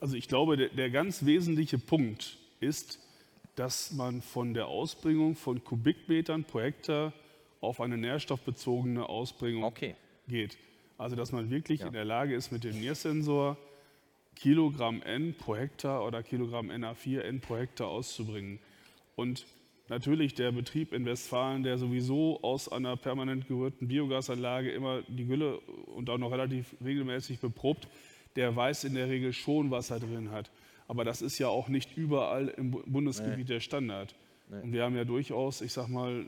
Also 0.00 0.16
ich 0.16 0.26
glaube, 0.26 0.56
der, 0.56 0.68
der 0.70 0.90
ganz 0.90 1.24
wesentliche 1.24 1.78
Punkt 1.78 2.36
ist, 2.60 2.98
dass 3.54 3.92
man 3.92 4.20
von 4.20 4.52
der 4.52 4.66
Ausbringung 4.66 5.36
von 5.36 5.62
Kubikmetern 5.62 6.44
pro 6.44 6.60
Hektar 6.60 7.12
auf 7.62 7.80
eine 7.80 7.96
nährstoffbezogene 7.96 9.08
Ausbringung 9.08 9.64
Okay. 9.64 9.94
geht. 10.28 10.58
Also 10.98 11.16
dass 11.16 11.32
man 11.32 11.48
wirklich 11.50 11.80
in 11.80 11.92
der 11.92 12.04
Lage 12.04 12.34
ist, 12.34 12.52
mit 12.52 12.64
dem 12.64 12.78
Niersensor 12.78 13.56
Kilogramm 14.36 15.02
N 15.02 15.34
pro 15.38 15.56
Hektar 15.56 16.04
oder 16.04 16.22
Kilogramm 16.22 16.70
NA4 16.70 17.20
N 17.20 17.40
pro 17.40 17.56
Hektar 17.56 17.88
auszubringen. 17.88 18.58
Und 19.14 19.46
natürlich 19.88 20.34
der 20.34 20.52
Betrieb 20.52 20.92
in 20.92 21.04
Westfalen, 21.04 21.62
der 21.62 21.78
sowieso 21.78 22.40
aus 22.42 22.70
einer 22.70 22.96
permanent 22.96 23.46
gerührten 23.46 23.88
Biogasanlage 23.88 24.70
immer 24.72 25.02
die 25.08 25.24
Gülle 25.26 25.58
und 25.58 26.08
auch 26.10 26.18
noch 26.18 26.30
relativ 26.32 26.74
regelmäßig 26.84 27.40
beprobt, 27.40 27.88
der 28.36 28.54
weiß 28.56 28.84
in 28.84 28.94
der 28.94 29.08
Regel 29.08 29.32
schon, 29.32 29.70
was 29.70 29.90
er 29.90 30.00
drin 30.00 30.30
hat. 30.30 30.50
Aber 30.88 31.04
das 31.04 31.20
ist 31.22 31.38
ja 31.38 31.48
auch 31.48 31.68
nicht 31.68 31.96
überall 31.96 32.48
im 32.48 32.70
Bu- 32.72 32.82
Bundesgebiet 32.86 33.48
der 33.48 33.60
Standard. 33.60 34.14
Und 34.50 34.72
wir 34.72 34.82
haben 34.84 34.96
ja 34.96 35.04
durchaus, 35.04 35.60
ich 35.62 35.72
sag 35.72 35.88
mal, 35.88 36.24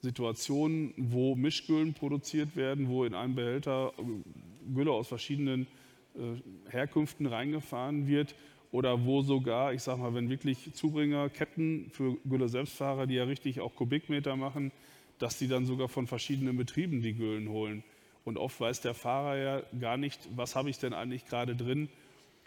Situationen, 0.00 0.94
wo 0.96 1.34
Mischgüllen 1.34 1.94
produziert 1.94 2.56
werden, 2.56 2.88
wo 2.88 3.04
in 3.04 3.14
einem 3.14 3.34
Behälter 3.34 3.92
äh, 3.98 4.72
Gülle 4.74 4.92
aus 4.92 5.08
verschiedenen 5.08 5.66
äh, 6.14 6.70
Herkünften 6.70 7.26
reingefahren 7.26 8.06
wird 8.06 8.34
oder 8.70 9.04
wo 9.04 9.22
sogar, 9.22 9.72
ich 9.72 9.82
sag 9.82 9.98
mal, 9.98 10.14
wenn 10.14 10.28
wirklich 10.28 10.72
Zubringerketten 10.74 11.90
für 11.90 12.16
Gülle-Selbstfahrer, 12.24 13.06
die 13.06 13.14
ja 13.14 13.24
richtig 13.24 13.60
auch 13.60 13.74
Kubikmeter 13.74 14.36
machen, 14.36 14.72
dass 15.18 15.38
die 15.38 15.48
dann 15.48 15.66
sogar 15.66 15.88
von 15.88 16.06
verschiedenen 16.06 16.56
Betrieben 16.56 17.02
die 17.02 17.14
Güllen 17.14 17.48
holen. 17.48 17.82
Und 18.24 18.36
oft 18.36 18.60
weiß 18.60 18.82
der 18.82 18.94
Fahrer 18.94 19.36
ja 19.36 19.62
gar 19.80 19.96
nicht, 19.96 20.20
was 20.36 20.54
habe 20.54 20.70
ich 20.70 20.78
denn 20.78 20.92
eigentlich 20.92 21.24
gerade 21.26 21.56
drin. 21.56 21.88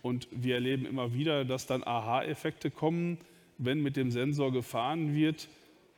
Und 0.03 0.27
wir 0.31 0.55
erleben 0.55 0.85
immer 0.85 1.13
wieder, 1.13 1.43
dass 1.43 1.65
dann 1.65 1.83
Aha-Effekte 1.83 2.71
kommen, 2.71 3.17
wenn 3.57 3.81
mit 3.81 3.97
dem 3.97 4.11
Sensor 4.11 4.51
gefahren 4.51 5.15
wird, 5.15 5.47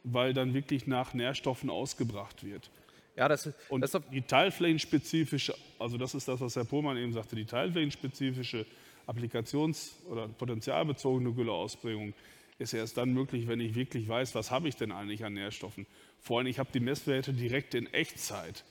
weil 0.04 0.34
dann 0.34 0.54
wirklich 0.54 0.88
nach 0.88 1.14
Nährstoffen 1.14 1.70
ausgebracht 1.70 2.44
wird. 2.44 2.70
Ja, 3.16 3.28
das, 3.28 3.50
Und 3.70 3.82
das 3.82 3.94
ist 3.94 4.04
die 4.12 4.22
teilflächenspezifische, 4.22 5.54
also 5.78 5.98
das 5.98 6.16
ist 6.16 6.28
das, 6.28 6.42
was 6.42 6.56
Herr 6.56 6.66
Pohlmann 6.66 6.98
eben 6.98 7.14
sagte, 7.14 7.36
die 7.36 7.46
teilflächenspezifische 7.46 8.66
Applikations- 9.08 9.92
oder 10.10 10.28
potenzialbezogene 10.28 11.32
Gülleausbringung 11.32 12.14
ist 12.58 12.74
erst 12.74 12.98
dann 12.98 13.14
möglich, 13.14 13.48
wenn 13.48 13.60
ich 13.60 13.76
wirklich 13.76 14.08
weiß, 14.08 14.36
was 14.36 14.52
habe 14.52 14.68
ich 14.68 14.76
denn 14.76 14.92
eigentlich 14.92 15.26
an 15.26 15.34
Nährstoffen. 15.34 15.86
Vor 16.20 16.40
allem, 16.40 16.48
ich 16.48 16.60
habe 16.60 16.70
die 16.74 16.80
Messwerte 16.80 17.34
direkt 17.34 17.76
in 17.76 17.92
Echtzeit. 17.94 18.64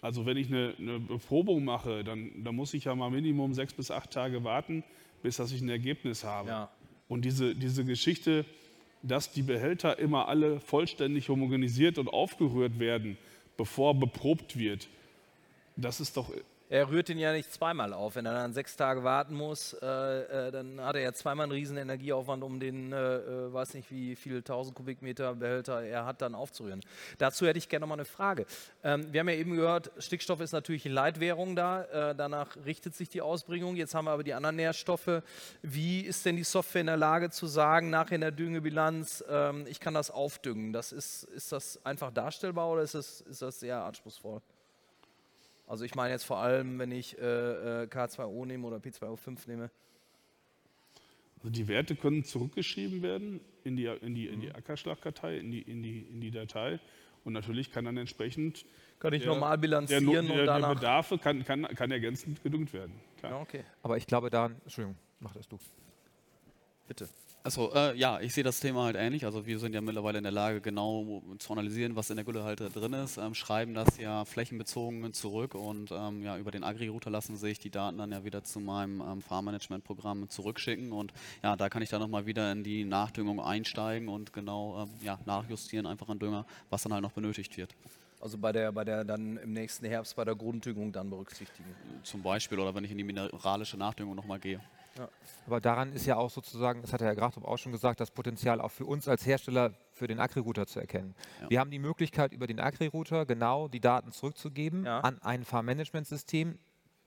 Also 0.00 0.24
wenn 0.24 0.36
ich 0.36 0.48
eine, 0.48 0.74
eine 0.78 0.98
Beprobung 0.98 1.64
mache, 1.64 2.04
dann, 2.04 2.42
dann 2.42 2.54
muss 2.54 2.72
ich 2.72 2.84
ja 2.84 2.94
mal 2.94 3.10
Minimum 3.10 3.52
sechs 3.52 3.74
bis 3.74 3.90
acht 3.90 4.10
Tage 4.10 4.44
warten, 4.44 4.82
bis 5.22 5.36
dass 5.36 5.52
ich 5.52 5.60
ein 5.60 5.68
Ergebnis 5.68 6.24
habe. 6.24 6.48
Ja. 6.48 6.70
Und 7.08 7.24
diese, 7.24 7.54
diese 7.54 7.84
Geschichte, 7.84 8.44
dass 9.02 9.32
die 9.32 9.42
Behälter 9.42 9.98
immer 9.98 10.28
alle 10.28 10.60
vollständig 10.60 11.28
homogenisiert 11.28 11.98
und 11.98 12.08
aufgerührt 12.08 12.78
werden, 12.78 13.16
bevor 13.56 13.94
beprobt 13.94 14.58
wird. 14.58 14.88
Das 15.76 16.00
ist 16.00 16.16
doch 16.16 16.30
er 16.70 16.88
rührt 16.88 17.08
ihn 17.08 17.18
ja 17.18 17.32
nicht 17.32 17.52
zweimal 17.52 17.92
auf. 17.92 18.14
Wenn 18.14 18.26
er 18.26 18.32
dann 18.32 18.52
sechs 18.52 18.76
Tage 18.76 19.02
warten 19.02 19.34
muss, 19.34 19.72
äh, 19.72 19.86
äh, 19.86 20.50
dann 20.52 20.80
hat 20.80 20.94
er 20.94 21.02
ja 21.02 21.12
zweimal 21.12 21.44
einen 21.44 21.52
riesen 21.52 21.76
Energieaufwand, 21.76 22.44
um 22.44 22.60
den, 22.60 22.92
äh, 22.92 23.16
äh 23.16 23.52
weiß 23.52 23.74
nicht 23.74 23.90
wie 23.90 24.14
viel 24.14 24.42
tausend 24.42 24.76
Kubikmeter 24.76 25.34
Behälter 25.34 25.82
er 25.82 26.06
hat, 26.06 26.22
dann 26.22 26.36
aufzurühren. 26.36 26.80
Dazu 27.18 27.44
hätte 27.44 27.58
ich 27.58 27.68
gerne 27.68 27.86
mal 27.86 27.94
eine 27.94 28.04
Frage. 28.04 28.46
Ähm, 28.84 29.12
wir 29.12 29.18
haben 29.18 29.28
ja 29.28 29.34
eben 29.34 29.56
gehört, 29.56 29.90
Stickstoff 29.98 30.40
ist 30.40 30.52
natürlich 30.52 30.86
in 30.86 30.92
Leitwährung 30.92 31.56
da. 31.56 31.82
Äh, 32.10 32.14
danach 32.14 32.56
richtet 32.64 32.94
sich 32.94 33.08
die 33.08 33.20
Ausbringung. 33.20 33.74
Jetzt 33.74 33.96
haben 33.96 34.04
wir 34.04 34.12
aber 34.12 34.22
die 34.22 34.34
anderen 34.34 34.54
Nährstoffe. 34.54 35.22
Wie 35.62 36.02
ist 36.02 36.24
denn 36.24 36.36
die 36.36 36.44
Software 36.44 36.82
in 36.82 36.86
der 36.86 36.96
Lage 36.96 37.30
zu 37.30 37.48
sagen, 37.48 37.90
nach 37.90 38.12
in 38.12 38.20
der 38.20 38.30
Düngebilanz, 38.30 39.24
ähm, 39.28 39.66
ich 39.68 39.80
kann 39.80 39.94
das 39.94 40.12
aufdüngen? 40.12 40.72
Das 40.72 40.92
ist, 40.92 41.24
ist 41.24 41.50
das 41.50 41.84
einfach 41.84 42.12
darstellbar 42.12 42.70
oder 42.70 42.82
ist 42.82 42.94
das, 42.94 43.22
ist 43.22 43.42
das 43.42 43.58
sehr 43.58 43.82
anspruchsvoll? 43.82 44.40
Also 45.70 45.84
ich 45.84 45.94
meine 45.94 46.12
jetzt 46.12 46.24
vor 46.24 46.38
allem, 46.38 46.80
wenn 46.80 46.90
ich 46.90 47.16
äh, 47.16 47.22
äh 47.22 47.86
K2O 47.86 48.44
nehme 48.44 48.66
oder 48.66 48.78
P2O5 48.78 49.38
nehme. 49.46 49.70
Also 51.36 51.50
die 51.50 51.68
Werte 51.68 51.94
können 51.94 52.24
zurückgeschrieben 52.24 53.02
werden 53.02 53.40
in 53.62 53.76
die, 53.76 53.84
in 53.84 54.16
die, 54.16 54.26
in 54.26 54.40
die 54.40 54.48
mhm. 54.48 54.56
Ackerschlagkartei, 54.56 55.38
in 55.38 55.52
die, 55.52 55.62
in, 55.62 55.80
die, 55.80 56.00
in 56.00 56.20
die 56.20 56.32
Datei. 56.32 56.80
Und 57.22 57.34
natürlich 57.34 57.70
kann 57.70 57.84
dann 57.84 57.96
entsprechend. 57.98 58.66
Kann 58.98 59.12
ich 59.12 59.22
der, 59.22 59.32
normal 59.32 59.58
bilanzieren 59.58 60.06
der, 60.06 60.22
der, 60.22 60.40
und 60.40 60.46
danach. 60.46 60.68
Der 60.70 60.74
Bedarf 60.74 61.14
kann, 61.22 61.44
kann, 61.44 61.62
kann 61.62 61.90
ergänzend 61.92 62.42
gedüngt 62.42 62.72
werden. 62.72 62.92
Ja, 63.22 63.38
okay. 63.38 63.62
Aber 63.84 63.96
ich 63.96 64.08
glaube 64.08 64.28
daran, 64.28 64.56
Entschuldigung, 64.64 64.98
mach 65.20 65.34
das 65.34 65.46
du. 65.46 65.56
Bitte. 66.90 67.08
Also 67.44 67.72
äh, 67.72 67.96
ja, 67.96 68.18
ich 68.18 68.34
sehe 68.34 68.42
das 68.42 68.58
Thema 68.58 68.82
halt 68.82 68.96
ähnlich. 68.96 69.24
Also 69.24 69.46
wir 69.46 69.60
sind 69.60 69.76
ja 69.76 69.80
mittlerweile 69.80 70.18
in 70.18 70.24
der 70.24 70.32
Lage, 70.32 70.60
genau 70.60 71.22
zu 71.38 71.52
analysieren, 71.52 71.94
was 71.94 72.10
in 72.10 72.16
der 72.16 72.24
Gülle 72.24 72.42
halt 72.42 72.58
drin 72.58 72.92
ist, 72.94 73.16
ähm, 73.16 73.32
schreiben 73.34 73.74
das 73.74 73.96
ja 73.98 74.24
flächenbezogen 74.24 75.12
zurück 75.12 75.54
und 75.54 75.92
ähm, 75.92 76.24
ja, 76.24 76.36
über 76.36 76.50
den 76.50 76.64
Agri-Router 76.64 77.10
lassen 77.10 77.36
sich 77.36 77.60
die 77.60 77.70
Daten 77.70 77.98
dann 77.98 78.10
ja 78.10 78.24
wieder 78.24 78.42
zu 78.42 78.58
meinem 78.58 79.00
ähm, 79.00 79.22
Farmmanagement-Programm 79.22 80.30
zurückschicken 80.30 80.90
und 80.90 81.12
ja, 81.44 81.54
da 81.54 81.68
kann 81.68 81.80
ich 81.80 81.90
dann 81.90 82.00
nochmal 82.00 82.26
wieder 82.26 82.50
in 82.50 82.64
die 82.64 82.84
Nachdüngung 82.84 83.40
einsteigen 83.40 84.08
und 84.08 84.32
genau 84.32 84.82
ähm, 84.82 85.06
ja, 85.06 85.20
nachjustieren 85.26 85.86
einfach 85.86 86.08
an 86.08 86.18
Dünger, 86.18 86.44
was 86.70 86.82
dann 86.82 86.92
halt 86.92 87.02
noch 87.02 87.12
benötigt 87.12 87.56
wird. 87.56 87.72
Also 88.20 88.36
bei 88.36 88.50
der, 88.50 88.72
bei 88.72 88.84
der 88.84 89.04
dann 89.04 89.36
im 89.36 89.52
nächsten 89.52 89.86
Herbst 89.86 90.16
bei 90.16 90.24
der 90.24 90.34
Grunddüngung 90.34 90.90
dann 90.90 91.08
berücksichtigen. 91.08 91.72
Zum 92.02 92.20
Beispiel 92.20 92.58
oder 92.58 92.74
wenn 92.74 92.82
ich 92.82 92.90
in 92.90 92.98
die 92.98 93.04
mineralische 93.04 93.76
Nachdüngung 93.76 94.16
nochmal 94.16 94.40
gehe. 94.40 94.60
Ja. 95.00 95.08
Aber 95.46 95.60
daran 95.60 95.92
ist 95.92 96.06
ja 96.06 96.16
auch 96.16 96.30
sozusagen, 96.30 96.82
das 96.82 96.92
hat 96.92 97.00
Herr 97.00 97.16
Grachtrup 97.16 97.44
auch 97.44 97.56
schon 97.56 97.72
gesagt, 97.72 98.00
das 98.00 98.10
Potenzial 98.10 98.60
auch 98.60 98.70
für 98.70 98.84
uns 98.84 99.08
als 99.08 99.26
Hersteller 99.26 99.72
für 99.92 100.06
den 100.06 100.20
Agri-Router 100.20 100.66
zu 100.66 100.80
erkennen. 100.80 101.14
Ja. 101.40 101.50
Wir 101.50 101.60
haben 101.60 101.70
die 101.70 101.78
Möglichkeit, 101.78 102.32
über 102.32 102.46
den 102.46 102.60
Agri-Router 102.60 103.26
genau 103.26 103.68
die 103.68 103.80
Daten 103.80 104.12
zurückzugeben 104.12 104.84
ja. 104.84 105.00
an 105.00 105.18
ein 105.22 105.44
Farmmanagementsystem, 105.44 106.58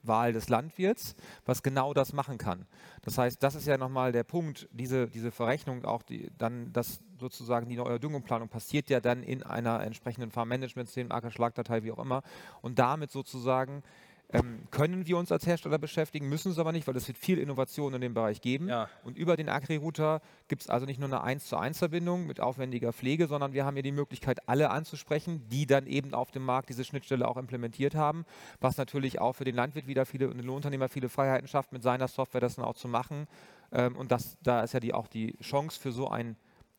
Wahl 0.04 0.34
des 0.34 0.50
Landwirts, 0.50 1.16
was 1.46 1.64
genau 1.64 1.94
das 1.94 2.14
machen 2.14 2.38
kann. 2.38 2.68
Das 3.04 3.18
heißt, 3.18 3.42
das 3.42 3.56
ist 3.56 3.68
ja 3.68 3.78
nochmal 3.78 4.12
der 4.12 4.24
Punkt, 4.24 4.68
diese, 4.72 5.08
diese 5.08 5.32
Verrechnung, 5.32 5.86
auch 5.86 6.04
die, 6.04 6.30
dann 6.38 6.74
das 6.74 7.00
sozusagen 7.20 7.70
die 7.70 7.78
neue 7.78 8.00
Düngungsplanung 8.00 8.50
passiert 8.50 8.90
ja 8.90 9.00
dann 9.00 9.24
in 9.24 9.44
einer 9.44 9.82
entsprechenden 9.82 10.30
Farmmanagementsystem, 10.30 11.12
Ackerschlagdatei, 11.12 11.84
wie 11.84 11.92
auch 11.92 12.00
immer, 12.00 12.22
und 12.62 12.80
damit 12.80 13.12
sozusagen 13.12 13.82
ähm, 14.34 14.64
können 14.72 15.08
wir 15.08 15.18
uns 15.18 15.32
als 15.32 15.46
Hersteller 15.46 15.78
beschäftigen, 15.78 16.28
müssen 16.28 16.52
es 16.52 16.58
aber 16.58 16.72
nicht, 16.72 16.88
weil 16.88 16.96
es 16.96 17.08
wird 17.08 17.18
viel 17.18 17.38
Innovation 17.38 17.94
in 17.94 18.02
dem 18.02 18.14
Bereich 18.14 18.42
geben. 18.42 18.68
Ja. 18.68 18.90
Und 19.04 19.18
über 19.18 19.38
den 19.38 19.48
Agri-Router 19.48 20.22
gibt 20.48 20.64
es 20.64 20.70
also 20.70 20.86
nicht 20.86 21.00
nur 21.00 21.08
eine 21.08 21.22
1 21.22 21.46
zu 21.46 21.58
1 21.58 21.78
Verbindung 21.78 22.26
mit 22.26 22.40
aufwendiger 22.40 22.92
Pflege, 22.92 23.28
sondern 23.28 23.54
wir 23.54 23.64
haben 23.64 23.76
hier 23.76 23.84
die 23.84 23.92
Möglichkeit, 23.92 24.50
alle 24.50 24.72
anzusprechen, 24.72 25.48
die 25.50 25.68
dann 25.68 25.86
eben 25.86 26.14
auf 26.14 26.32
dem 26.32 26.44
Markt 26.44 26.70
diese 26.70 26.84
Schnittstelle 26.84 27.28
auch 27.28 27.38
implementiert 27.38 27.96
haben, 27.96 28.26
was 28.60 28.78
natürlich 28.78 29.22
auch 29.22 29.34
für 29.34 29.46
den 29.46 29.56
Landwirt 29.56 29.88
wieder 29.88 30.06
viele 30.06 30.30
und 30.30 30.38
den 30.38 30.46
Lohnunternehmer 30.46 30.90
viele 30.90 31.10
Freiheiten 31.10 31.48
schafft, 31.48 31.72
mit 31.72 31.84
seiner 31.84 32.08
Software 32.08 32.42
das 32.42 32.56
dann 32.56 32.66
auch 32.66 32.76
zu 32.76 32.88
machen. 32.88 33.28
Ähm, 33.72 33.96
und 33.96 34.12
das, 34.12 34.38
da 34.42 34.62
ist 34.62 34.74
ja 34.74 34.80
die, 34.80 34.94
auch 34.94 35.08
die 35.08 35.38
Chance 35.42 35.80
für 35.80 35.92
so 35.92 36.10
ein 36.10 36.36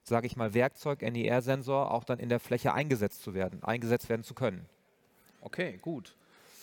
sage 0.06 0.26
ich 0.26 0.36
mal, 0.36 0.52
Werkzeug, 0.52 1.00
NER-Sensor, 1.00 1.90
auch 1.90 2.04
dann 2.04 2.18
in 2.18 2.28
der 2.28 2.38
Fläche 2.38 2.74
eingesetzt 2.74 3.22
zu 3.22 3.32
werden, 3.32 3.62
eingesetzt 3.62 4.10
werden 4.10 4.22
zu 4.22 4.34
können. 4.34 4.66
Okay, 5.40 5.78
gut. 5.80 6.14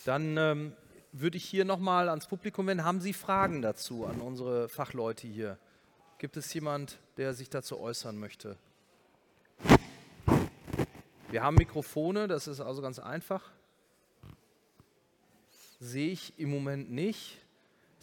Dann 0.04 0.36
ähm, 0.36 0.72
würde 1.12 1.36
ich 1.36 1.44
hier 1.44 1.64
nochmal 1.64 2.08
ans 2.08 2.26
Publikum 2.26 2.66
wenden. 2.66 2.84
Haben 2.84 3.00
Sie 3.00 3.12
Fragen 3.12 3.60
dazu 3.60 4.06
an 4.06 4.20
unsere 4.20 4.68
Fachleute 4.68 5.26
hier? 5.26 5.58
Gibt 6.18 6.36
es 6.36 6.52
jemand, 6.54 6.98
der 7.18 7.34
sich 7.34 7.50
dazu 7.50 7.78
äußern 7.78 8.18
möchte? 8.18 8.56
Wir 11.30 11.42
haben 11.42 11.56
Mikrofone, 11.56 12.28
das 12.28 12.46
ist 12.46 12.60
also 12.60 12.80
ganz 12.80 12.98
einfach. 12.98 13.50
Sehe 15.80 16.12
ich 16.12 16.38
im 16.38 16.50
Moment 16.50 16.90
nicht. 16.90 17.38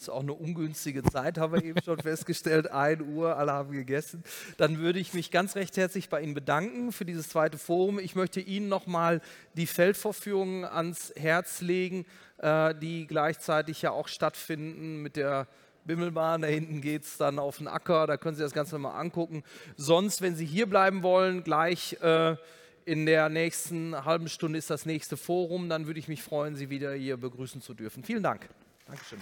Ist 0.00 0.08
auch 0.08 0.22
eine 0.22 0.32
ungünstige 0.32 1.02
Zeit, 1.02 1.36
haben 1.36 1.52
wir 1.52 1.62
eben 1.62 1.82
schon 1.82 1.98
festgestellt. 2.02 2.70
1 2.70 3.02
Uhr, 3.02 3.36
alle 3.36 3.52
haben 3.52 3.70
gegessen. 3.70 4.24
Dann 4.56 4.78
würde 4.78 4.98
ich 4.98 5.12
mich 5.12 5.30
ganz 5.30 5.56
recht 5.56 5.76
herzlich 5.76 6.08
bei 6.08 6.22
Ihnen 6.22 6.32
bedanken 6.32 6.90
für 6.90 7.04
dieses 7.04 7.28
zweite 7.28 7.58
Forum. 7.58 7.98
Ich 7.98 8.14
möchte 8.14 8.40
Ihnen 8.40 8.70
nochmal 8.70 9.20
die 9.56 9.66
Feldvorführungen 9.66 10.64
ans 10.64 11.12
Herz 11.16 11.60
legen, 11.60 12.06
äh, 12.38 12.74
die 12.74 13.06
gleichzeitig 13.06 13.82
ja 13.82 13.90
auch 13.90 14.08
stattfinden 14.08 15.02
mit 15.02 15.16
der 15.16 15.46
Bimmelbahn. 15.84 16.40
Da 16.40 16.48
hinten 16.48 16.80
geht 16.80 17.04
es 17.04 17.18
dann 17.18 17.38
auf 17.38 17.58
den 17.58 17.68
Acker, 17.68 18.06
da 18.06 18.16
können 18.16 18.36
Sie 18.36 18.42
das 18.42 18.54
Ganze 18.54 18.78
mal 18.78 18.98
angucken. 18.98 19.44
Sonst, 19.76 20.22
wenn 20.22 20.34
Sie 20.34 20.46
hier 20.46 20.66
bleiben 20.66 21.02
wollen, 21.02 21.44
gleich 21.44 21.98
äh, 22.00 22.36
in 22.86 23.04
der 23.04 23.28
nächsten 23.28 24.02
halben 24.06 24.30
Stunde 24.30 24.58
ist 24.58 24.70
das 24.70 24.86
nächste 24.86 25.18
Forum. 25.18 25.68
Dann 25.68 25.86
würde 25.86 26.00
ich 26.00 26.08
mich 26.08 26.22
freuen, 26.22 26.56
Sie 26.56 26.70
wieder 26.70 26.94
hier 26.94 27.18
begrüßen 27.18 27.60
zu 27.60 27.74
dürfen. 27.74 28.02
Vielen 28.02 28.22
Dank. 28.22 28.48
Dankeschön. 28.86 29.20